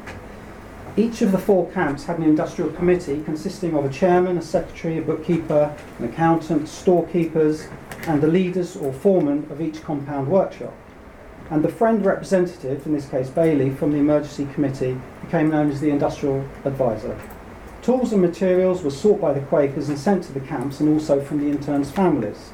each 0.96 1.24
of 1.24 1.31
the 1.31 1.39
four 1.39 1.72
camps 1.72 2.05
had 2.05 2.20
an 2.20 2.24
industrial 2.24 2.70
committee 2.74 3.24
consisting 3.24 3.75
of 3.75 3.86
a 3.86 3.89
chairman, 3.89 4.38
a 4.38 4.41
secretary, 4.41 5.00
a 5.00 5.01
bookkeeper, 5.01 5.75
an 5.98 6.05
accountant, 6.05 6.67
storekeepers, 6.67 7.67
and 8.05 8.22
the 8.22 8.27
leaders 8.27 8.75
or 8.75 8.93
foreman 8.93 9.48
of 9.50 9.62
each 9.62 9.81
compound 9.84 10.27
workshop. 10.27 10.74
And 11.50 11.63
the 11.63 11.70
friend 11.70 12.05
representative, 12.05 12.86
in 12.86 12.93
this 12.93 13.10
case 13.10 13.31
Bailey, 13.31 13.72
from 13.72 13.93
the 13.93 13.98
emergency 13.98 14.48
committee 14.53 14.96
became 15.22 15.50
known 15.50 15.72
as 15.72 15.81
the 15.81 15.89
industrial 15.89 16.48
advisor. 16.65 17.20
Tools 17.81 18.13
and 18.13 18.22
materials 18.22 18.84
were 18.84 18.91
sought 18.91 19.20
by 19.20 19.34
the 19.34 19.41
Quakers 19.41 19.89
and 19.89 19.98
sent 19.98 20.24
to 20.25 20.34
the 20.34 20.39
camps 20.39 20.81
and 20.81 20.89
also 20.89 21.20
from 21.20 21.39
the 21.39 21.50
interns' 21.50 21.89
families. 21.89 22.50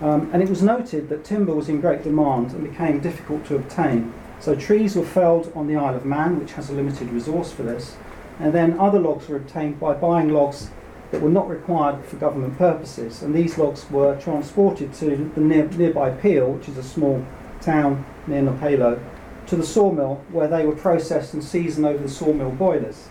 Um, 0.00 0.30
and 0.32 0.42
it 0.42 0.48
was 0.48 0.62
noted 0.62 1.08
that 1.08 1.24
timber 1.24 1.54
was 1.54 1.68
in 1.68 1.80
great 1.80 2.02
demand 2.02 2.52
and 2.52 2.68
became 2.68 3.00
difficult 3.00 3.46
to 3.46 3.56
obtain. 3.56 4.12
So 4.40 4.54
trees 4.54 4.94
were 4.94 5.04
felled 5.04 5.50
on 5.54 5.66
the 5.66 5.76
Isle 5.76 5.96
of 5.96 6.04
Man, 6.04 6.38
which 6.38 6.52
has 6.52 6.68
a 6.68 6.74
limited 6.74 7.10
resource 7.10 7.52
for 7.52 7.62
this, 7.62 7.96
and 8.38 8.52
then 8.52 8.78
other 8.78 8.98
logs 8.98 9.28
were 9.28 9.36
obtained 9.36 9.80
by 9.80 9.94
buying 9.94 10.28
logs 10.28 10.70
that 11.10 11.22
were 11.22 11.30
not 11.30 11.48
required 11.48 12.04
for 12.04 12.16
government 12.16 12.58
purposes. 12.58 13.22
And 13.22 13.34
these 13.34 13.56
logs 13.56 13.90
were 13.90 14.20
transported 14.20 14.92
to 14.94 15.30
the 15.34 15.40
near, 15.40 15.66
nearby 15.68 16.10
Peel, 16.10 16.52
which 16.52 16.68
is 16.68 16.76
a 16.76 16.82
small 16.82 17.24
town 17.60 18.04
near 18.26 18.42
Knockaloe, 18.42 19.00
to 19.46 19.56
the 19.56 19.64
sawmill 19.64 20.22
where 20.30 20.48
they 20.48 20.66
were 20.66 20.76
processed 20.76 21.32
and 21.32 21.42
seasoned 21.42 21.86
over 21.86 22.02
the 22.02 22.08
sawmill 22.08 22.50
boilers. 22.50 23.08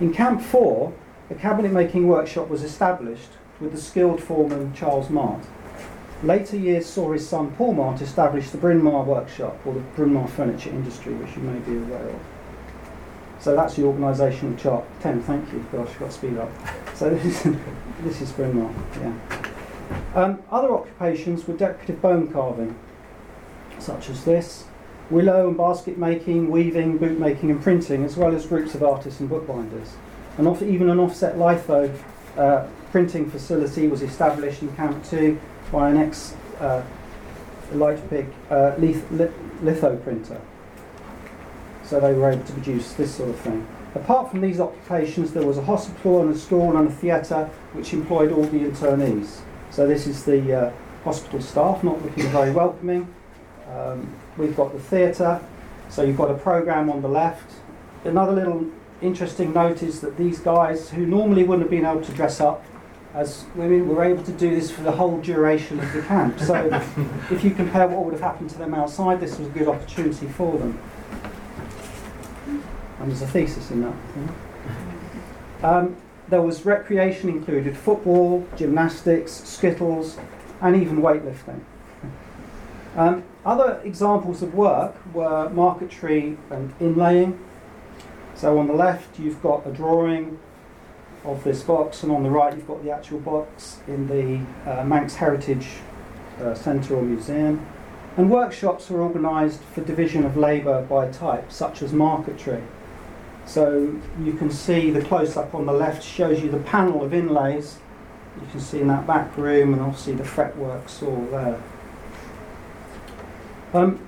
In 0.00 0.14
Camp 0.14 0.40
4, 0.40 0.92
a 1.30 1.34
cabinet 1.34 1.72
making 1.72 2.06
workshop 2.06 2.48
was 2.48 2.62
established 2.62 3.30
with 3.60 3.72
the 3.72 3.80
skilled 3.80 4.22
foreman 4.22 4.72
Charles 4.72 5.10
Matt. 5.10 5.44
Later 6.22 6.56
years 6.56 6.86
saw 6.86 7.12
his 7.12 7.28
son 7.28 7.52
Paul 7.52 7.74
Matt 7.74 8.02
establish 8.02 8.50
the 8.50 8.58
Bryn 8.58 8.82
Mawr 8.82 9.04
workshop, 9.04 9.56
or 9.64 9.74
the 9.74 9.80
Bryn 9.80 10.14
Mawr 10.14 10.26
furniture 10.26 10.70
industry, 10.70 11.14
which 11.14 11.36
you 11.36 11.42
may 11.42 11.58
be 11.60 11.76
aware 11.76 12.08
of. 12.08 12.20
So 13.38 13.54
that's 13.54 13.76
the 13.76 13.82
organisational 13.82 14.58
chart. 14.58 14.84
10, 15.00 15.22
thank 15.22 15.52
you. 15.52 15.64
Gosh, 15.70 15.88
I've 15.90 15.98
got 16.00 16.06
to 16.06 16.12
speed 16.12 16.36
up. 16.38 16.50
So 16.94 17.10
this 17.10 17.46
is, 17.46 17.56
this 18.02 18.20
is 18.20 18.32
Bryn 18.32 18.56
Mawr, 18.56 18.74
yeah. 19.00 19.14
Um, 20.14 20.42
other 20.50 20.72
occupations 20.72 21.46
were 21.46 21.56
decorative 21.56 22.02
bone 22.02 22.32
carving, 22.32 22.76
such 23.78 24.10
as 24.10 24.24
this, 24.24 24.64
willow 25.10 25.46
and 25.46 25.56
basket 25.56 25.98
making, 25.98 26.50
weaving, 26.50 26.98
boot 26.98 27.18
making 27.20 27.52
and 27.52 27.62
printing, 27.62 28.04
as 28.04 28.16
well 28.16 28.34
as 28.34 28.44
groups 28.44 28.74
of 28.74 28.82
artists 28.82 29.20
and 29.20 29.28
bookbinders. 29.28 29.94
And 30.36 30.48
off, 30.48 30.62
even 30.62 30.90
an 30.90 30.98
offset 30.98 31.38
litho 31.38 31.94
uh, 32.36 32.66
printing 32.90 33.30
facility 33.30 33.86
was 33.86 34.02
established 34.02 34.62
in 34.62 34.74
Camp 34.74 35.04
2 35.04 35.38
by 35.70 35.90
an 35.90 35.96
ex 35.96 36.34
uh, 36.60 36.82
Leipzig 37.72 38.26
uh, 38.50 38.74
lith- 38.78 39.10
litho 39.62 39.96
printer. 39.96 40.40
So 41.84 42.00
they 42.00 42.12
were 42.12 42.30
able 42.30 42.44
to 42.44 42.52
produce 42.52 42.92
this 42.94 43.14
sort 43.14 43.30
of 43.30 43.38
thing. 43.40 43.66
Apart 43.94 44.30
from 44.30 44.40
these 44.40 44.60
occupations, 44.60 45.32
there 45.32 45.46
was 45.46 45.58
a 45.58 45.62
hospital 45.62 46.22
and 46.22 46.34
a 46.34 46.38
school 46.38 46.76
and 46.76 46.88
a 46.88 46.92
theatre 46.92 47.50
which 47.72 47.92
employed 47.92 48.32
all 48.32 48.44
the 48.44 48.60
internees. 48.60 49.40
So 49.70 49.86
this 49.86 50.06
is 50.06 50.24
the 50.24 50.52
uh, 50.52 50.72
hospital 51.04 51.40
staff, 51.40 51.82
not 51.82 52.02
looking 52.02 52.28
very 52.28 52.50
welcoming. 52.50 53.12
Um, 53.70 54.14
we've 54.36 54.56
got 54.56 54.72
the 54.72 54.78
theatre, 54.78 55.40
so 55.88 56.02
you've 56.02 56.16
got 56.16 56.30
a 56.30 56.34
programme 56.34 56.90
on 56.90 57.02
the 57.02 57.08
left. 57.08 57.50
Another 58.04 58.32
little 58.32 58.66
interesting 59.00 59.52
note 59.52 59.82
is 59.82 60.00
that 60.00 60.16
these 60.16 60.38
guys, 60.38 60.90
who 60.90 61.06
normally 61.06 61.44
wouldn't 61.44 61.62
have 61.62 61.70
been 61.70 61.86
able 61.86 62.04
to 62.04 62.12
dress 62.12 62.40
up 62.40 62.64
as 63.14 63.44
women, 63.54 63.88
were 63.88 64.04
able 64.04 64.22
to 64.24 64.32
do 64.32 64.54
this 64.54 64.70
for 64.70 64.82
the 64.82 64.92
whole 64.92 65.20
duration 65.20 65.80
of 65.80 65.92
the 65.92 66.02
camp. 66.02 66.38
So 66.40 66.54
if 67.30 67.42
you 67.42 67.50
compare 67.50 67.88
what 67.88 68.04
would 68.04 68.12
have 68.12 68.22
happened 68.22 68.50
to 68.50 68.58
them 68.58 68.74
outside, 68.74 69.20
this 69.20 69.38
was 69.38 69.48
a 69.48 69.50
good 69.50 69.68
opportunity 69.68 70.26
for 70.28 70.58
them. 70.58 70.80
And 73.00 73.10
there's 73.10 73.22
a 73.22 73.26
thesis 73.26 73.70
in 73.70 73.82
that. 73.82 73.94
Um, 75.62 75.96
there 76.28 76.42
was 76.42 76.66
recreation 76.66 77.28
included 77.30 77.76
football, 77.76 78.46
gymnastics, 78.56 79.32
skittles, 79.32 80.18
and 80.60 80.76
even 80.76 80.98
weightlifting. 80.98 81.60
Um, 82.96 83.24
other 83.44 83.80
examples 83.84 84.42
of 84.42 84.54
work 84.54 84.94
were 85.14 85.48
marquetry 85.50 86.36
and 86.50 86.76
inlaying. 86.80 87.38
So 88.34 88.58
on 88.58 88.66
the 88.66 88.74
left 88.74 89.18
you've 89.18 89.42
got 89.42 89.66
a 89.66 89.72
drawing 89.72 90.38
of 91.24 91.44
this 91.44 91.62
box, 91.62 92.02
and 92.02 92.12
on 92.12 92.22
the 92.22 92.30
right 92.30 92.54
you've 92.54 92.66
got 92.66 92.82
the 92.82 92.90
actual 92.90 93.18
box 93.20 93.78
in 93.86 94.06
the 94.08 94.70
uh, 94.70 94.84
Manx 94.84 95.14
Heritage 95.14 95.68
uh, 96.40 96.54
Centre 96.54 96.96
or 96.96 97.02
Museum. 97.02 97.66
And 98.16 98.30
workshops 98.30 98.90
were 98.90 99.00
organised 99.02 99.60
for 99.62 99.80
division 99.80 100.24
of 100.24 100.36
labour 100.36 100.82
by 100.82 101.08
type, 101.10 101.52
such 101.52 101.82
as 101.82 101.92
marquetry. 101.92 102.62
So 103.46 103.96
you 104.22 104.32
can 104.32 104.50
see 104.50 104.90
the 104.90 105.00
close-up 105.02 105.54
on 105.54 105.66
the 105.66 105.72
left 105.72 106.02
shows 106.02 106.42
you 106.42 106.50
the 106.50 106.58
panel 106.58 107.02
of 107.02 107.14
inlays. 107.14 107.78
You 108.40 108.46
can 108.50 108.60
see 108.60 108.80
in 108.80 108.88
that 108.88 109.06
back 109.06 109.36
room 109.36 109.72
and 109.72 109.82
obviously 109.82 110.14
the 110.14 110.24
fretworks 110.24 111.02
all 111.02 111.26
there. 111.30 111.62
Um, 113.72 114.06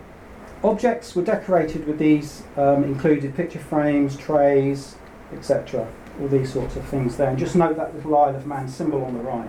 objects 0.63 1.15
were 1.15 1.23
decorated 1.23 1.87
with 1.87 1.99
these, 1.99 2.43
um, 2.57 2.85
included 2.85 3.35
picture 3.35 3.59
frames, 3.59 4.17
trays, 4.17 4.97
etc. 5.33 5.87
All 6.21 6.29
these 6.29 6.53
sorts 6.53 6.77
of 6.77 6.85
things 6.87 7.17
there. 7.17 7.31
And 7.31 7.39
just 7.39 7.57
note 7.57 7.77
that 7.77 7.95
little 7.95 8.17
Isle 8.17 8.37
of 8.37 8.47
Man 8.47 8.69
symbol 8.69 9.05
on 9.05 9.15
the 9.15 9.23
right. 9.23 9.49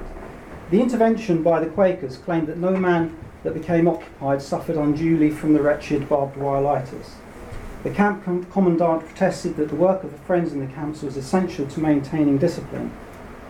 The 0.70 0.82
intervention 0.82 1.44
by 1.44 1.60
the 1.60 1.70
Quakers 1.70 2.18
claimed 2.18 2.48
that 2.48 2.58
no 2.58 2.78
man 2.78 3.18
that 3.44 3.54
became 3.54 3.88
occupied 3.88 4.42
suffered 4.42 4.78
unduly 4.78 5.30
from 5.30 5.54
the 5.54 5.62
wretched 5.62 6.08
barbed 6.08 6.38
wirelitis. 6.38 7.12
The 7.84 7.90
camp 7.90 8.24
com- 8.24 8.46
commandant 8.46 9.06
protested 9.06 9.56
that 9.58 9.70
the 9.70 9.76
work 9.76 10.04
of 10.04 10.12
the 10.12 10.18
friends 10.20 10.54
in 10.54 10.60
the 10.60 10.72
camps 10.72 11.02
was 11.02 11.18
essential 11.18 11.68
to 11.68 11.80
maintaining 11.80 12.38
discipline. 12.38 12.92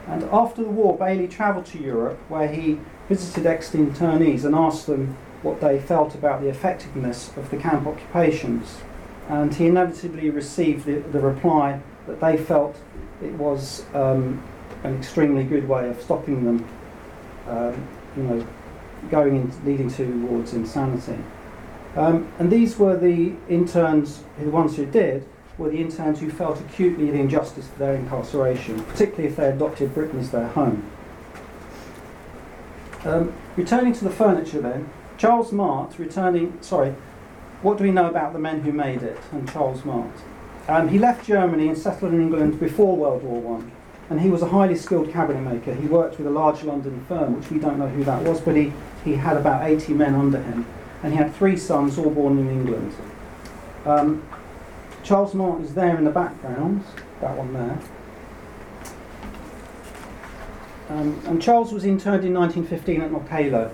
And 0.08 0.24
after 0.32 0.64
the 0.64 0.70
war, 0.70 0.98
Bailey 0.98 1.28
travelled 1.28 1.66
to 1.68 1.78
Europe 1.78 2.18
where 2.30 2.48
he 2.48 2.80
visited 3.10 3.46
ex 3.46 3.72
internees 3.72 4.46
and 4.46 4.56
asked 4.56 4.88
them 4.88 5.18
what 5.42 5.60
they 5.60 5.80
felt 5.80 6.16
about 6.16 6.42
the 6.42 6.50
effectiveness 6.50 7.36
of 7.36 7.50
the 7.50 7.58
camp 7.58 7.86
occupations. 7.86 8.78
And 9.28 9.54
he 9.54 9.68
inevitably 9.68 10.30
received 10.30 10.86
the, 10.86 11.00
the 11.00 11.20
reply 11.20 11.82
that 12.08 12.20
they 12.20 12.38
felt 12.38 12.76
it 13.24 13.34
was 13.34 13.86
um, 13.94 14.44
an 14.84 14.98
extremely 14.98 15.44
good 15.44 15.68
way 15.68 15.90
of 15.90 16.02
stopping 16.02 16.44
them, 16.44 16.68
um, 17.48 17.88
you 18.18 18.24
know, 18.24 18.48
going 19.10 19.36
in, 19.36 19.66
leading 19.66 19.90
towards 19.90 20.54
insanity. 20.54 21.22
Um, 21.96 22.32
and 22.40 22.52
these 22.52 22.78
were 22.78 22.98
the 22.98 23.34
interns, 23.50 24.24
the 24.40 24.50
ones 24.50 24.76
who 24.78 24.86
did, 24.86 25.28
were 25.58 25.70
the 25.70 25.82
interns 25.82 26.20
who 26.20 26.30
felt 26.30 26.60
acutely 26.62 27.12
the 27.12 27.20
injustice 27.20 27.68
of 27.68 27.78
their 27.78 27.96
incarceration, 27.96 28.82
particularly 28.84 29.28
if 29.28 29.36
they 29.36 29.50
adopted 29.50 29.94
Britain 29.94 30.20
as 30.20 30.32
their 30.32 30.48
home. 30.48 30.90
Um, 33.04 33.34
returning 33.56 33.94
to 33.94 34.04
the 34.04 34.10
furniture 34.10 34.62
then, 34.62 34.90
Charles 35.18 35.52
Matt, 35.52 36.00
returning, 36.00 36.58
sorry, 36.62 36.96
what 37.62 37.78
do 37.78 37.84
we 37.84 37.92
know 37.92 38.08
about 38.08 38.34
the 38.34 38.40
men 38.40 38.62
who 38.62 38.72
made 38.72 39.04
it 39.04 39.20
and 39.32 39.52
Charles 39.52 39.86
Matt? 39.86 40.12
Um, 40.72 40.88
he 40.88 40.98
left 40.98 41.26
Germany 41.26 41.68
and 41.68 41.78
settled 41.78 42.14
in 42.14 42.22
England 42.22 42.60
before 42.60 42.96
World 42.96 43.24
War 43.24 43.42
One, 43.42 43.72
and 44.10 44.22
he 44.22 44.30
was 44.30 44.42
a 44.42 44.48
highly 44.48 44.76
skilled 44.76 45.12
cabinet 45.12 45.42
maker. 45.42 45.74
He 45.74 45.88
worked 45.88 46.18
with 46.18 46.28
a 46.28 46.32
large 46.32 46.64
London 46.64 47.04
firm, 47.08 47.38
which 47.38 47.52
we 47.52 47.60
don't 47.60 47.78
know 47.78 47.88
who 47.88 48.04
that 48.06 48.24
was, 48.24 48.40
but 48.40 48.56
he, 48.56 48.72
he 49.04 49.16
had 49.16 49.38
about 49.38 49.70
80 49.70 49.94
men 49.94 50.16
under 50.16 50.42
him 50.42 50.66
and 51.04 51.14
he 51.14 51.18
had 51.18 51.34
three 51.36 51.58
sons, 51.58 51.98
all 51.98 52.10
born 52.10 52.38
in 52.38 52.50
England. 52.50 52.94
Um, 53.86 54.24
Charles 55.04 55.34
Matt 55.34 55.62
is 55.62 55.74
there 55.74 55.98
in 55.98 56.04
the 56.04 56.12
background, 56.12 56.84
that 57.22 57.36
one 57.36 57.54
there. 57.54 57.80
Um, 60.90 61.20
and 61.26 61.42
Charles 61.42 61.72
was 61.72 61.86
interned 61.86 62.24
in 62.24 62.34
1915 62.34 63.02
at 63.02 63.12
Knockaloe, 63.12 63.72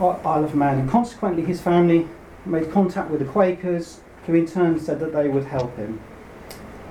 Isle 0.00 0.44
of 0.44 0.54
Man, 0.54 0.80
and 0.80 0.90
consequently 0.90 1.44
his 1.44 1.60
family 1.60 2.06
made 2.44 2.70
contact 2.70 3.10
with 3.10 3.20
the 3.20 3.26
Quakers, 3.26 4.00
who 4.26 4.34
in 4.34 4.46
turn 4.46 4.78
said 4.78 5.00
that 5.00 5.12
they 5.12 5.28
would 5.28 5.44
help 5.44 5.76
him. 5.76 6.00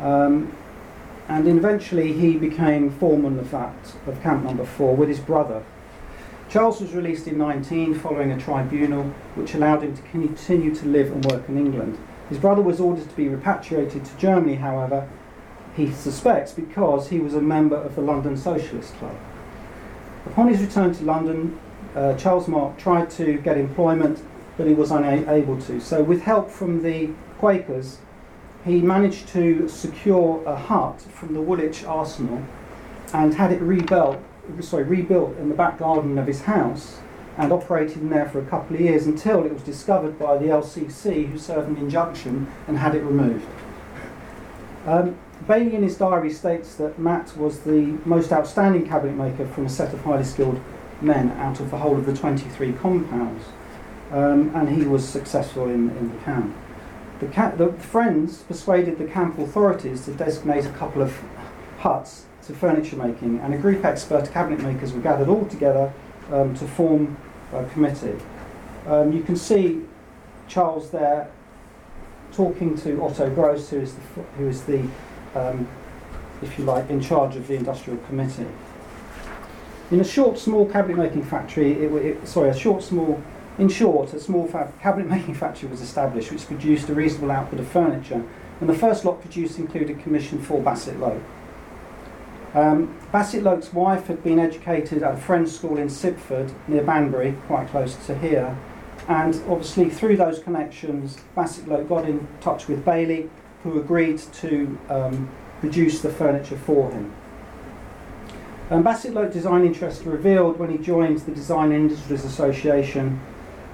Um, 0.02 0.56
and 1.28 1.48
eventually 1.48 2.14
he 2.14 2.38
became 2.38 2.92
foreman 2.92 3.40
of 3.40 3.52
that, 3.52 3.96
of 4.06 4.22
Camp 4.22 4.44
Number 4.44 4.66
4, 4.66 4.96
with 4.96 5.10
his 5.10 5.20
brother, 5.20 5.64
Charles 6.54 6.82
was 6.82 6.94
released 6.94 7.28
in 7.28 7.40
19 7.40 7.96
following 7.96 8.32
a 8.32 8.40
tribunal 8.40 9.06
which 9.34 9.56
allowed 9.56 9.82
him 9.82 9.96
to 9.96 10.02
continue 10.04 10.76
to 10.76 10.86
live 10.86 11.12
and 11.12 11.26
work 11.26 11.50
in 11.50 11.58
England. 11.58 11.98
His 12.30 12.38
brother 12.38 12.62
was 12.62 12.80
ordered 12.80 13.10
to 13.10 13.16
be 13.16 13.28
repatriated 13.28 14.06
to 14.06 14.18
Germany, 14.18 14.56
however, 14.58 15.10
he 15.76 15.92
suspects 15.92 16.52
because 16.52 17.10
he 17.10 17.18
was 17.18 17.34
a 17.34 17.42
member 17.42 17.76
of 17.76 17.96
the 17.96 18.02
London 18.02 18.38
Socialist 18.38 18.94
Club. 18.98 19.16
Upon 20.28 20.48
his 20.48 20.62
return 20.62 20.94
to 20.94 21.04
London, 21.04 21.60
uh, 21.96 22.16
Charles 22.18 22.48
Mark 22.48 22.78
tried 22.78 23.10
to 23.12 23.40
get 23.40 23.58
employment, 23.58 24.24
but 24.58 24.68
he 24.68 24.74
was 24.74 24.92
unable 24.92 25.60
to. 25.62 25.80
So, 25.80 26.04
with 26.04 26.22
help 26.22 26.50
from 26.50 26.84
the 26.84 27.10
Quakers, 27.40 27.98
he 28.66 28.82
managed 28.82 29.28
to 29.30 29.68
secure 29.68 30.44
a 30.46 30.56
hut 30.56 31.02
from 31.02 31.34
the 31.34 31.42
Woolwich 31.42 31.84
Arsenal 31.84 32.44
and 33.14 33.34
had 33.34 33.52
it 33.52 33.62
rebuilt 33.62 34.20
sorry, 34.62 34.84
rebuilt 34.84 35.38
in 35.38 35.50
the 35.50 35.56
back 35.56 35.80
garden 35.80 36.18
of 36.18 36.28
his 36.28 36.42
house 36.42 37.00
and 37.38 37.52
operated 37.52 37.98
in 37.98 38.10
there 38.10 38.30
for 38.30 38.40
a 38.40 38.46
couple 38.46 38.76
of 38.76 38.82
years 38.82 39.08
until 39.08 39.44
it 39.44 39.54
was 39.54 39.64
discovered 39.64 40.20
by 40.20 40.38
the 40.38 40.46
LCC, 40.46 41.30
who 41.30 41.38
served 41.38 41.70
an 41.70 41.78
injunction 41.78 42.48
and 42.68 42.78
had 42.78 42.94
it 42.94 43.02
removed. 43.02 43.46
Um, 44.86 45.18
Bailey 45.48 45.76
in 45.76 45.84
his 45.84 45.98
diary 45.98 46.32
states 46.32 46.76
that 46.76 47.00
Matt 47.00 47.36
was 47.36 47.62
the 47.62 47.98
most 48.06 48.32
outstanding 48.32 48.88
cabinet 48.88 49.16
maker 49.16 49.48
from 49.48 49.66
a 49.66 49.70
set 49.70 49.94
of 49.94 50.02
highly 50.04 50.24
skilled 50.24 50.62
men 51.02 51.32
out 51.32 51.60
of 51.60 51.72
the 51.72 51.78
whole 51.78 51.98
of 51.98 52.06
the 52.06 52.16
23 52.16 52.74
compounds, 52.74 53.46
um, 54.14 54.56
and 54.56 54.70
he 54.70 54.86
was 54.86 55.08
successful 55.08 55.66
in, 55.66 55.90
in 55.98 56.14
the 56.14 56.24
camp. 56.24 56.56
The, 57.20 57.28
the 57.58 57.74
friends 57.82 58.44
persuaded 58.44 58.98
the 58.98 59.06
camp 59.06 59.38
authorities 59.38 60.06
to 60.06 60.12
designate 60.14 60.66
a 60.66 60.72
couple 60.72 61.02
of 61.02 61.22
huts 61.80 62.26
to 62.44 62.54
furniture 62.54 62.96
making, 62.96 63.40
and 63.40 63.54
a 63.54 63.58
group 63.58 63.80
of 63.80 63.86
expert 63.86 64.32
cabinet 64.32 64.62
makers 64.62 64.94
were 64.94 65.02
gathered 65.02 65.28
all 65.28 65.46
together 65.46 65.92
um, 66.32 66.54
to 66.56 66.66
form 66.66 67.18
a 67.52 67.66
committee. 67.66 68.18
Um, 68.88 69.12
you 69.12 69.24
can 69.24 69.36
see 69.36 69.82
Charles 70.48 70.90
there 70.92 71.30
talking 72.32 72.78
to 72.80 73.02
Otto 73.04 73.30
Gross, 73.34 73.70
who 73.70 73.82
is 73.82 73.96
the, 73.96 74.02
who 74.38 74.48
is 74.48 74.64
the 74.64 74.88
um, 75.36 75.68
if 76.44 76.60
you 76.60 76.66
like, 76.66 76.90
in 76.90 77.02
charge 77.02 77.36
of 77.36 77.48
the 77.48 77.56
industrial 77.56 77.98
committee. 78.08 78.48
In 79.92 80.00
a 80.00 80.04
short, 80.04 80.38
small 80.38 80.66
cabinet 80.66 80.98
making 80.98 81.24
factory, 81.24 81.72
it, 81.74 81.92
it, 81.94 82.28
sorry, 82.28 82.50
a 82.50 82.58
short, 82.58 82.84
small, 82.84 83.22
in 83.58 83.70
short, 83.70 84.14
a 84.14 84.20
small 84.20 84.48
cabinet 84.82 85.08
making 85.10 85.36
factory 85.36 85.70
was 85.70 85.82
established, 85.82 86.32
which 86.32 86.46
produced 86.48 86.90
a 86.90 86.94
reasonable 86.94 87.32
output 87.32 87.60
of 87.60 87.68
furniture. 87.68 88.24
And 88.60 88.70
the 88.70 88.74
first 88.74 89.06
lot 89.06 89.22
produced 89.22 89.60
included 89.60 90.00
commission 90.02 90.42
for 90.42 90.62
Bassett 90.62 91.00
Lowke. 91.00 91.24
Um, 92.54 92.96
Bassett 93.12 93.44
Lowke's 93.44 93.74
wife 93.74 94.08
had 94.08 94.24
been 94.24 94.40
educated 94.40 95.02
at 95.02 95.16
a 95.16 95.18
Friends 95.18 95.56
school 95.56 95.78
in 95.78 95.88
Sibford, 95.88 96.54
near 96.68 96.84
Banbury, 96.84 97.36
quite 97.48 97.68
close 97.70 97.96
to 98.06 98.18
here. 98.18 98.58
And 99.08 99.36
obviously, 99.50 99.90
through 99.90 100.18
those 100.18 100.40
connections, 100.40 101.18
Bassett 101.36 101.66
Lowke 101.66 101.90
got 101.90 102.08
in 102.08 102.28
touch 102.42 102.68
with 102.68 102.86
Bailey, 102.86 103.30
who 103.64 103.80
agreed 103.80 104.20
to 104.20 104.78
um, 104.90 105.30
produce 105.60 106.02
the 106.02 106.10
furniture 106.10 106.58
for 106.58 106.92
him. 106.92 107.14
Um, 108.70 108.84
Bassett 108.84 109.14
Lowke 109.14 109.34
design 109.34 109.66
interest 109.66 110.06
revealed 110.06 110.58
when 110.58 110.70
he 110.70 110.78
joined 110.78 111.20
the 111.20 111.32
Design 111.32 111.72
Industries 111.72 112.24
Association, 112.24 113.20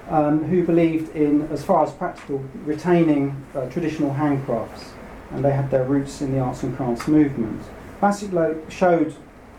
um, 0.09 0.43
who 0.43 0.65
believed 0.65 1.15
in, 1.15 1.47
as 1.51 1.63
far 1.63 1.83
as 1.83 1.91
practical, 1.93 2.43
retaining 2.65 3.45
uh, 3.55 3.69
traditional 3.69 4.13
handcrafts, 4.13 4.89
and 5.31 5.45
they 5.45 5.51
had 5.51 5.69
their 5.69 5.85
roots 5.85 6.21
in 6.21 6.31
the 6.31 6.39
arts 6.39 6.63
and 6.63 6.75
crafts 6.75 7.07
movement. 7.07 7.61
Lowke 8.01 8.69
showed 8.71 9.15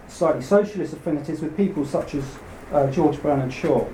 slightly 0.09 0.43
socialist 0.43 0.93
affinities 0.93 1.41
with 1.41 1.57
people 1.57 1.87
such 1.87 2.15
as 2.15 2.25
uh, 2.73 2.91
George 2.91 3.23
Bernard 3.23 3.53
Shaw. 3.53 3.87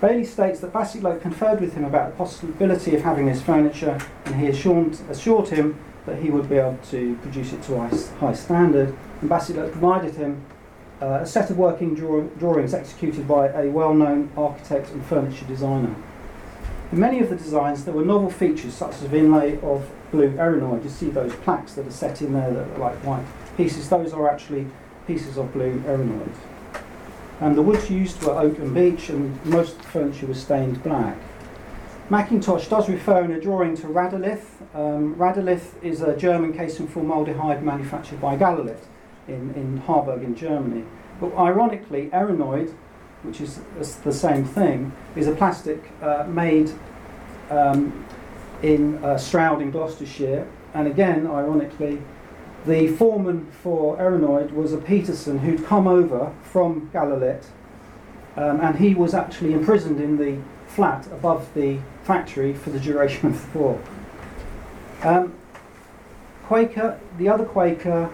Bailey 0.00 0.24
states 0.24 0.60
that 0.60 0.72
Bassett 0.72 1.02
Lowke 1.02 1.20
conferred 1.20 1.60
with 1.60 1.74
him 1.74 1.84
about 1.84 2.10
the 2.10 2.16
possibility 2.16 2.94
of 2.94 3.02
having 3.02 3.26
his 3.26 3.42
furniture, 3.42 3.98
and 4.26 4.36
he 4.36 4.46
assured, 4.46 4.96
assured 5.10 5.48
him 5.48 5.76
that 6.06 6.22
he 6.22 6.30
would 6.30 6.48
be 6.48 6.56
able 6.56 6.78
to 6.90 7.16
produce 7.16 7.52
it 7.52 7.62
to 7.64 7.74
a 7.74 7.88
high 8.20 8.32
standard. 8.32 8.96
And 9.20 9.28
Bassett 9.28 9.56
provided 9.72 10.14
him 10.14 10.44
uh, 11.00 11.20
a 11.22 11.26
set 11.26 11.50
of 11.50 11.58
working 11.58 11.94
draw- 11.94 12.22
drawings 12.38 12.74
executed 12.74 13.26
by 13.28 13.48
a 13.48 13.68
well-known 13.68 14.30
architect 14.36 14.90
and 14.90 15.04
furniture 15.04 15.44
designer. 15.46 15.94
In 16.90 16.98
many 16.98 17.20
of 17.20 17.30
the 17.30 17.36
designs, 17.36 17.84
there 17.84 17.94
were 17.94 18.04
novel 18.04 18.30
features 18.30 18.74
such 18.74 18.94
as 19.02 19.12
inlay 19.12 19.60
of 19.60 19.88
blue 20.10 20.30
erinoid. 20.32 20.82
You 20.84 20.90
see 20.90 21.10
those 21.10 21.34
plaques 21.36 21.74
that 21.74 21.86
are 21.86 21.92
set 21.92 22.22
in 22.22 22.32
there 22.32 22.50
that 22.50 22.66
are 22.68 22.78
like 22.78 22.96
white 23.04 23.24
pieces. 23.56 23.88
Those 23.88 24.12
are 24.12 24.28
actually 24.28 24.66
pieces 25.06 25.36
of 25.36 25.52
blue 25.52 25.80
erinoid. 25.86 26.34
And 27.40 27.56
the 27.56 27.62
woods 27.62 27.88
used 27.90 28.20
were 28.22 28.32
oak 28.32 28.58
and 28.58 28.74
beech, 28.74 29.10
and 29.10 29.44
most 29.44 29.76
of 29.76 29.82
the 29.82 29.88
furniture 29.88 30.26
was 30.26 30.40
stained 30.40 30.82
black. 30.82 31.16
Mackintosh 32.10 32.68
does 32.68 32.88
refer 32.88 33.22
in 33.22 33.32
a 33.32 33.40
drawing 33.40 33.76
to 33.76 33.86
Radolith. 33.86 34.46
Um, 34.74 35.14
Radolith 35.16 35.80
is 35.84 36.00
a 36.00 36.16
German 36.16 36.54
casein 36.54 36.88
formaldehyde 36.88 37.62
manufactured 37.62 38.20
by 38.20 38.34
Galalith 38.34 38.86
in, 39.28 39.54
in 39.54 39.78
Harburg 39.78 40.22
in 40.22 40.34
Germany. 40.34 40.84
But 41.20 41.34
ironically, 41.36 42.10
Erinoid, 42.12 42.74
which 43.22 43.40
is 43.40 43.60
the 44.04 44.12
same 44.12 44.44
thing, 44.44 44.92
is 45.16 45.26
a 45.26 45.34
plastic 45.34 45.90
uh, 46.02 46.24
made 46.28 46.70
um, 47.50 48.06
in 48.62 49.02
uh, 49.04 49.18
Stroud 49.18 49.62
in 49.62 49.70
Gloucestershire. 49.70 50.46
And 50.74 50.86
again, 50.86 51.26
ironically, 51.26 52.00
the 52.66 52.88
foreman 52.88 53.46
for 53.62 53.96
Erinoid 53.96 54.52
was 54.52 54.72
a 54.72 54.78
Peterson 54.78 55.38
who'd 55.38 55.64
come 55.64 55.86
over 55.86 56.32
from 56.42 56.90
Galilee, 56.92 57.38
um, 58.36 58.60
and 58.60 58.76
he 58.76 58.94
was 58.94 59.14
actually 59.14 59.52
imprisoned 59.52 60.00
in 60.00 60.16
the 60.18 60.38
flat 60.66 61.06
above 61.06 61.52
the 61.54 61.78
factory 62.02 62.52
for 62.52 62.70
the 62.70 62.78
duration 62.78 63.28
of 63.28 63.52
the 63.52 63.58
war. 63.58 63.80
Um, 65.02 65.34
Quaker, 66.46 66.98
the 67.18 67.28
other 67.28 67.44
Quaker 67.44 68.10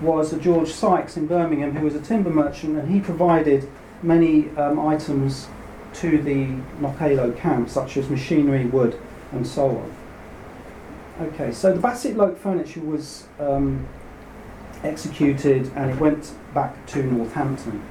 was 0.00 0.32
a 0.32 0.38
George 0.38 0.70
Sykes 0.70 1.16
in 1.16 1.26
Birmingham, 1.26 1.76
who 1.76 1.84
was 1.84 1.94
a 1.94 2.00
timber 2.00 2.30
merchant, 2.30 2.78
and 2.78 2.90
he 2.92 3.00
provided 3.00 3.68
many 4.02 4.48
um, 4.56 4.78
items 4.78 5.48
to 5.94 6.22
the 6.22 6.46
Knockaloe 6.80 7.36
camp, 7.36 7.68
such 7.68 7.96
as 7.96 8.08
machinery, 8.08 8.66
wood, 8.66 8.98
and 9.32 9.46
so 9.46 9.68
on. 9.68 9.94
Okay, 11.20 11.52
so 11.52 11.72
the 11.72 11.80
Bassett 11.80 12.16
Lowke 12.16 12.38
furniture 12.38 12.80
was 12.80 13.26
um, 13.38 13.86
executed 14.82 15.70
and 15.76 15.90
it 15.90 15.98
went 15.98 16.32
back 16.54 16.86
to 16.86 17.02
Northampton. 17.02 17.82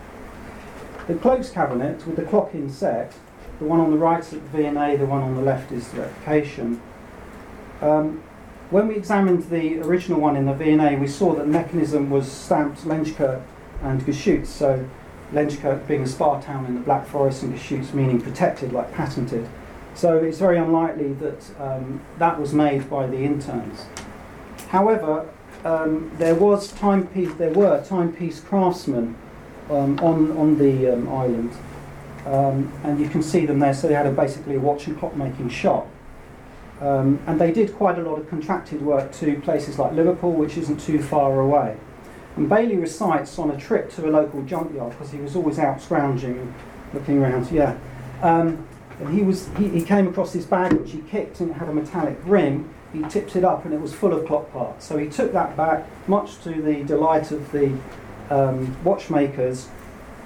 The 1.07 1.15
cloaks 1.15 1.49
cabinet 1.49 2.05
with 2.07 2.15
the 2.15 2.23
clock 2.23 2.55
inset, 2.55 3.13
the 3.59 3.65
one 3.65 3.79
on 3.79 3.91
the 3.91 3.97
right 3.97 4.19
is 4.19 4.29
the 4.29 4.39
V&A, 4.39 4.95
the 4.95 5.05
one 5.05 5.21
on 5.21 5.35
the 5.35 5.41
left 5.41 5.71
is 5.71 5.89
the 5.89 6.01
replication. 6.01 6.81
Um, 7.81 8.23
when 8.69 8.87
we 8.87 8.95
examined 8.95 9.49
the 9.49 9.79
original 9.79 10.19
one 10.19 10.35
in 10.35 10.45
the 10.45 10.53
V&A, 10.53 10.95
we 10.97 11.07
saw 11.07 11.33
that 11.33 11.45
the 11.45 11.51
mechanism 11.51 12.09
was 12.09 12.31
stamped 12.31 12.81
Lenzkirch 12.81 13.41
and 13.81 14.01
Geschütz, 14.01 14.47
so 14.47 14.87
Lenzkirch 15.33 15.87
being 15.87 16.03
a 16.03 16.07
spa 16.07 16.39
town 16.39 16.65
in 16.65 16.75
the 16.75 16.81
Black 16.81 17.07
Forest 17.07 17.43
and 17.43 17.57
Geschütz 17.57 17.93
meaning 17.93 18.21
protected, 18.21 18.71
like 18.71 18.93
patented. 18.93 19.47
So 19.95 20.17
it's 20.17 20.37
very 20.37 20.57
unlikely 20.57 21.13
that 21.13 21.59
um, 21.59 22.01
that 22.19 22.39
was 22.39 22.53
made 22.53 22.89
by 22.89 23.07
the 23.07 23.17
interns. 23.17 23.85
However, 24.69 25.27
um, 25.65 26.11
there 26.17 26.35
was 26.35 26.71
timepiece, 26.71 27.33
there 27.33 27.51
were 27.51 27.83
timepiece 27.83 28.39
craftsmen 28.39 29.15
um, 29.69 29.99
on 29.99 30.31
on 30.37 30.57
the 30.57 30.93
um, 30.93 31.09
island, 31.09 31.51
um, 32.25 32.71
and 32.83 32.99
you 32.99 33.09
can 33.09 33.23
see 33.23 33.45
them 33.45 33.59
there. 33.59 33.73
So 33.73 33.87
they 33.87 33.95
had 33.95 34.05
a, 34.05 34.11
basically 34.11 34.55
a 34.55 34.59
watch 34.59 34.87
and 34.87 34.97
clock 34.97 35.15
making 35.15 35.49
shop, 35.49 35.87
um, 36.81 37.19
and 37.27 37.39
they 37.39 37.51
did 37.51 37.75
quite 37.75 37.97
a 37.99 38.01
lot 38.01 38.19
of 38.19 38.29
contracted 38.29 38.81
work 38.81 39.11
to 39.13 39.39
places 39.41 39.77
like 39.77 39.93
Liverpool, 39.93 40.31
which 40.31 40.57
isn't 40.57 40.79
too 40.79 41.01
far 41.01 41.39
away. 41.39 41.77
And 42.35 42.47
Bailey 42.47 42.77
recites 42.77 43.37
on 43.37 43.51
a 43.51 43.57
trip 43.57 43.91
to 43.95 44.07
a 44.07 44.11
local 44.11 44.41
junkyard 44.43 44.91
because 44.91 45.11
he 45.11 45.19
was 45.19 45.35
always 45.35 45.59
out 45.59 45.81
scrounging, 45.81 46.53
looking 46.93 47.21
around. 47.21 47.51
Yeah. 47.51 47.77
Um, 48.21 48.65
and 48.99 49.13
he, 49.13 49.23
was, 49.23 49.49
he, 49.57 49.67
he 49.69 49.81
came 49.81 50.07
across 50.07 50.31
this 50.31 50.45
bag 50.45 50.73
which 50.73 50.91
he 50.91 50.99
kicked 51.01 51.41
and 51.41 51.51
it 51.51 51.53
had 51.53 51.67
a 51.67 51.73
metallic 51.73 52.17
ring. 52.23 52.73
He 52.93 53.03
tipped 53.03 53.35
it 53.35 53.43
up 53.43 53.65
and 53.65 53.73
it 53.73 53.81
was 53.81 53.93
full 53.93 54.13
of 54.13 54.25
clock 54.25 54.51
parts. 54.53 54.85
So 54.85 54.97
he 54.97 55.09
took 55.09 55.33
that 55.33 55.57
back, 55.57 55.85
much 56.07 56.41
to 56.43 56.61
the 56.61 56.83
delight 56.83 57.31
of 57.31 57.51
the 57.51 57.77
um, 58.29 58.81
watchmakers. 58.83 59.67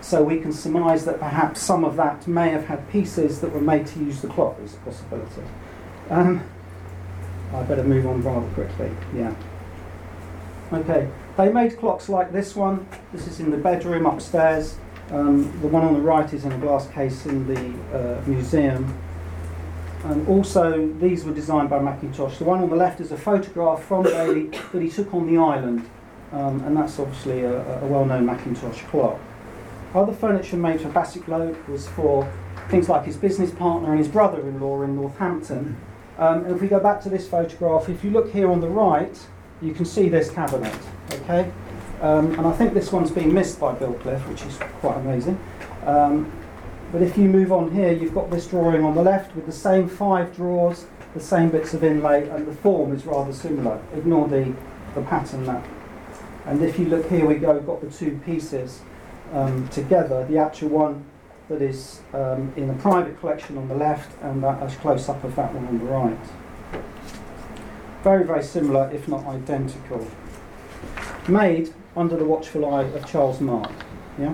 So 0.01 0.21
we 0.21 0.39
can 0.39 0.51
surmise 0.51 1.05
that 1.05 1.19
perhaps 1.19 1.61
some 1.61 1.83
of 1.83 1.95
that 1.95 2.27
may 2.27 2.49
have 2.49 2.65
had 2.65 2.89
pieces 2.91 3.41
that 3.41 3.51
were 3.51 3.61
made 3.61 3.87
to 3.87 3.99
use 3.99 4.21
the 4.21 4.27
clock 4.27 4.57
as 4.63 4.73
a 4.75 4.77
possibility. 4.77 5.43
Um, 6.09 6.43
I 7.53 7.63
better 7.63 7.83
move 7.83 8.05
on 8.07 8.21
rather 8.23 8.47
quickly. 8.53 8.91
Yeah. 9.15 9.33
Okay. 10.71 11.07
They 11.37 11.51
made 11.51 11.77
clocks 11.77 12.09
like 12.09 12.31
this 12.31 12.55
one. 12.55 12.87
This 13.11 13.27
is 13.27 13.39
in 13.39 13.51
the 13.51 13.57
bedroom 13.57 14.05
upstairs. 14.05 14.75
Um, 15.11 15.43
the 15.61 15.67
one 15.67 15.83
on 15.83 15.93
the 15.93 16.01
right 16.01 16.31
is 16.33 16.45
in 16.45 16.51
a 16.51 16.57
glass 16.57 16.87
case 16.89 17.25
in 17.25 17.47
the 17.47 17.97
uh, 17.97 18.21
museum. 18.25 18.97
And 20.03 20.27
also, 20.27 20.87
these 20.99 21.23
were 21.23 21.33
designed 21.33 21.69
by 21.69 21.79
Mackintosh. 21.79 22.37
The 22.37 22.43
one 22.43 22.61
on 22.61 22.69
the 22.69 22.75
left 22.75 22.99
is 22.99 23.11
a 23.11 23.17
photograph 23.17 23.83
from 23.83 24.03
Bailey 24.03 24.47
that 24.71 24.81
he 24.81 24.89
took 24.89 25.13
on 25.13 25.33
the 25.33 25.41
island, 25.41 25.89
um, 26.33 26.61
and 26.65 26.75
that's 26.75 26.99
obviously 26.99 27.41
a, 27.41 27.81
a 27.81 27.87
well 27.87 28.03
known 28.03 28.25
Mackintosh 28.25 28.85
clock. 28.89 29.17
Other 29.95 30.11
furniture 30.11 30.57
made 30.57 30.81
for 30.81 30.89
Bassett 30.89 31.23
Lowke 31.27 31.67
was 31.69 31.87
for 31.87 32.29
things 32.69 32.89
like 32.89 33.05
his 33.05 33.15
business 33.15 33.51
partner 33.51 33.91
and 33.91 33.99
his 33.99 34.07
brother 34.07 34.41
in 34.41 34.59
law 34.59 34.81
in 34.81 34.95
Northampton. 34.95 35.77
Um, 36.17 36.45
if 36.45 36.61
we 36.61 36.67
go 36.67 36.79
back 36.79 37.01
to 37.01 37.09
this 37.09 37.27
photograph, 37.27 37.89
if 37.89 38.03
you 38.03 38.11
look 38.11 38.31
here 38.31 38.51
on 38.51 38.61
the 38.61 38.67
right, 38.67 39.17
you 39.61 39.73
can 39.73 39.85
see 39.85 40.09
this 40.09 40.29
cabinet. 40.29 40.77
Okay, 41.11 41.51
um, 42.01 42.31
and 42.37 42.45
I 42.45 42.51
think 42.53 42.73
this 42.73 42.91
one's 42.91 43.11
been 43.11 43.33
missed 43.33 43.59
by 43.59 43.73
Billcliffe, 43.73 44.27
which 44.29 44.43
is 44.43 44.57
quite 44.79 44.97
amazing. 44.97 45.39
Um, 45.85 46.31
but 46.91 47.01
if 47.01 47.17
you 47.17 47.27
move 47.27 47.51
on 47.51 47.71
here, 47.71 47.91
you've 47.91 48.13
got 48.13 48.29
this 48.29 48.45
drawing 48.47 48.83
on 48.83 48.93
the 48.93 49.01
left 49.01 49.35
with 49.35 49.47
the 49.47 49.51
same 49.51 49.89
five 49.89 50.35
drawers, 50.35 50.85
the 51.15 51.19
same 51.19 51.49
bits 51.49 51.73
of 51.73 51.83
inlay, 51.83 52.29
and 52.29 52.45
the 52.45 52.53
form 52.53 52.93
is 52.93 53.05
rather 53.05 53.33
similar. 53.33 53.81
Ignore 53.95 54.27
the, 54.27 54.53
the 54.93 55.01
pattern 55.01 55.45
there. 55.45 55.63
And 56.45 56.61
if 56.61 56.77
you 56.77 56.85
look 56.85 57.09
here, 57.09 57.25
we 57.25 57.35
go, 57.35 57.59
got 57.61 57.81
the 57.81 57.89
two 57.89 58.19
pieces 58.25 58.81
um, 59.31 59.67
together. 59.69 60.25
The 60.27 60.37
actual 60.37 60.69
one 60.69 61.05
that 61.49 61.61
is 61.61 62.01
um, 62.13 62.53
in 62.55 62.69
a 62.69 62.73
private 62.75 63.19
collection 63.19 63.57
on 63.57 63.67
the 63.67 63.75
left, 63.75 64.11
and 64.21 64.43
that 64.43 64.61
as 64.61 64.75
close 64.75 65.09
up 65.09 65.23
of 65.23 65.35
that 65.35 65.53
one 65.53 65.67
on 65.67 65.77
the 65.77 65.85
right. 65.85 66.17
Very, 68.03 68.25
very 68.25 68.43
similar, 68.43 68.89
if 68.91 69.07
not 69.07 69.25
identical. 69.25 70.07
Made 71.27 71.73
under 71.95 72.17
the 72.17 72.25
watchful 72.25 72.65
eye 72.65 72.83
of 72.83 73.05
Charles 73.05 73.39
Mark. 73.39 73.71
Yeah? 74.19 74.33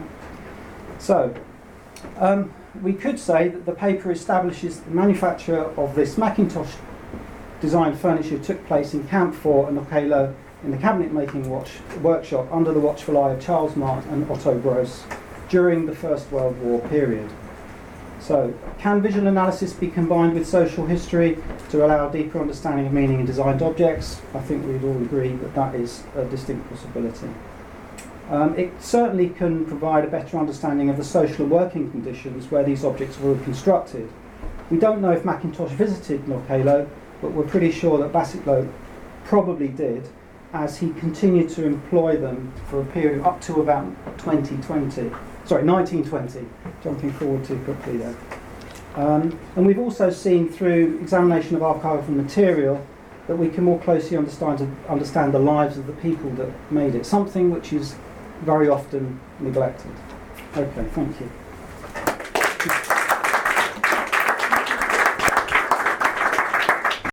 So, 0.98 1.34
um, 2.18 2.54
we 2.82 2.94
could 2.94 3.20
say 3.20 3.48
that 3.50 3.66
the 3.66 3.74
paper 3.74 4.12
establishes 4.12 4.80
the 4.82 4.92
manufacture 4.92 5.66
of 5.80 5.96
this 5.96 6.16
Mackintosh 6.16 6.76
designed 7.62 8.00
furniture 8.00 8.40
took 8.40 8.66
place 8.68 8.94
in 8.94 9.08
Camp 9.08 9.36
4 9.36 9.70
and 9.70 9.78
Knockaloe 9.78 10.34
in 10.64 10.72
the 10.72 10.78
cabinet 10.78 11.12
making 11.12 11.50
watch, 11.50 11.72
workshop 12.02 12.48
under 12.52 12.74
the 12.74 12.80
watchful 12.80 13.18
eye 13.18 13.32
of 13.32 13.42
Charles 13.42 13.76
Mark 13.76 14.06
and 14.10 14.30
Otto 14.30 14.58
Gross 14.60 15.04
during 15.50 15.86
the 15.86 15.96
First 15.96 16.32
World 16.32 16.60
War 16.62 16.80
period. 16.88 17.30
So, 18.20 18.54
can 18.78 19.02
visual 19.02 19.28
analysis 19.28 19.74
be 19.74 19.88
combined 19.88 20.34
with 20.34 20.48
social 20.48 20.86
history 20.86 21.38
to 21.70 21.86
allow 21.86 22.10
a 22.10 22.12
deeper 22.12 22.40
understanding 22.40 22.86
of 22.86 22.94
meaning 22.94 23.22
in 23.22 23.26
designed 23.26 23.62
objects? 23.62 24.22
I 24.34 24.40
think 24.40 24.66
we'd 24.66 24.84
all 24.84 25.02
agree 25.02 25.34
that 25.34 25.56
that 25.56 25.76
is 25.76 26.04
a 26.16 26.26
distinct 26.26 26.70
possibility. 26.70 27.30
Um, 28.30 28.56
it 28.60 28.72
certainly 28.80 29.30
can 29.30 29.66
provide 29.66 30.06
a 30.06 30.08
better 30.08 30.38
understanding 30.38 30.90
of 30.90 30.98
the 30.98 31.04
social 31.04 31.44
and 31.44 31.52
working 31.52 31.90
conditions 31.90 32.52
where 32.52 32.64
these 32.64 32.86
objects 32.86 33.20
were 33.20 33.36
constructed. 33.40 34.10
We 34.70 34.78
don't 34.78 35.02
know 35.02 35.12
if 35.12 35.24
Mackintosh 35.24 35.72
visited 35.72 36.26
Knockaloe, 36.26 36.88
but 37.22 37.32
we're 37.32 37.48
pretty 37.48 37.72
sure 37.72 37.98
that 37.98 38.14
Lowke 38.14 38.72
probably 39.24 39.70
did, 39.70 40.08
as 40.54 40.78
he 40.78 40.92
continued 40.94 41.50
to 41.50 41.66
employ 41.66 42.18
them 42.18 42.54
for 42.70 42.82
a 42.82 42.86
period 42.86 43.24
up 43.24 43.42
to 43.42 43.62
about 43.62 43.86
2020. 44.20 45.12
Sorry, 45.50 45.64
1920. 45.64 46.48
Jumping 46.84 47.12
forward 47.14 47.44
too 47.44 47.58
quickly 47.66 47.98
there. 47.98 48.16
Um, 48.94 49.40
and 49.56 49.66
we've 49.66 49.80
also 49.80 50.12
seen 50.12 50.48
through 50.48 51.00
examination 51.02 51.56
of 51.56 51.64
archival 51.64 52.10
material 52.10 52.86
that 53.26 53.36
we 53.36 53.50
can 53.50 53.64
more 53.64 53.80
closely 53.80 54.16
understand, 54.16 54.78
understand 54.88 55.34
the 55.34 55.40
lives 55.40 55.80
of 55.80 55.88
the 55.88 55.94
people 55.94 56.30
that 56.34 56.52
made 56.72 56.94
it, 56.94 57.04
something 57.04 57.50
which 57.50 57.74
is 57.74 57.96
very 58.42 58.70
often 58.70 59.20
neglected. 59.40 59.92
Okay, 60.56 60.86
thank 60.94 61.20
you. 61.20 61.32